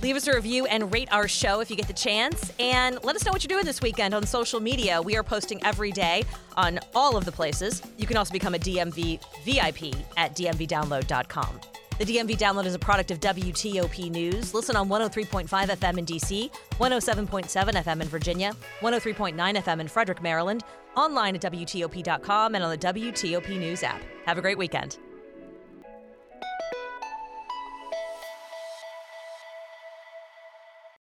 Leave 0.03 0.17
us 0.17 0.27
a 0.27 0.35
review 0.35 0.65
and 0.67 0.93
rate 0.93 1.09
our 1.13 1.29
show 1.29 1.61
if 1.61 1.71
you 1.71 1.77
get 1.77 1.87
the 1.87 1.93
chance. 1.93 2.53
And 2.59 2.99
let 3.05 3.17
us 3.17 3.25
know 3.25 3.33
what 3.33 3.45
you're 3.45 3.49
doing 3.49 3.67
this 3.67 3.83
weekend 3.83 4.15
on 4.15 4.25
social 4.25 4.61
media. 4.61 5.01
We 5.03 5.17
are 5.17 5.23
posting 5.23 5.63
every 5.63 5.93
day 5.93 6.25
on 6.57 6.81
all 6.95 7.17
of 7.17 7.25
the 7.25 7.33
places. 7.33 7.83
You 7.99 8.07
can 8.07 8.17
also 8.17 8.33
become 8.33 8.55
a 8.55 8.59
DMV 8.59 9.21
VIP 9.45 9.95
at 10.17 10.35
dmvdownload.com. 10.35 11.61
The 11.99 12.07
DMV 12.07 12.39
download 12.39 12.65
is 12.65 12.75
a 12.75 12.79
product 12.79 13.11
of 13.11 13.21
WTOP 13.21 14.11
News. 14.11 14.55
Listen 14.55 14.75
on 14.75 14.89
103.5 14.89 15.47
FM 15.47 15.99
in 15.99 16.07
DC, 16.07 16.51
107.7 16.79 17.75
FM 17.75 18.01
in 18.01 18.09
Virginia, 18.09 18.55
103.9 18.81 19.35
FM 19.35 19.81
in 19.81 19.87
Frederick, 19.87 20.23
Maryland, 20.23 20.65
online 20.97 21.35
at 21.35 21.43
WTOP.com 21.43 22.55
and 22.55 22.65
on 22.65 22.71
the 22.71 22.79
WTOP 22.79 23.59
News 23.59 23.83
app. 23.83 24.01
Have 24.25 24.39
a 24.39 24.41
great 24.41 24.57
weekend. 24.57 24.97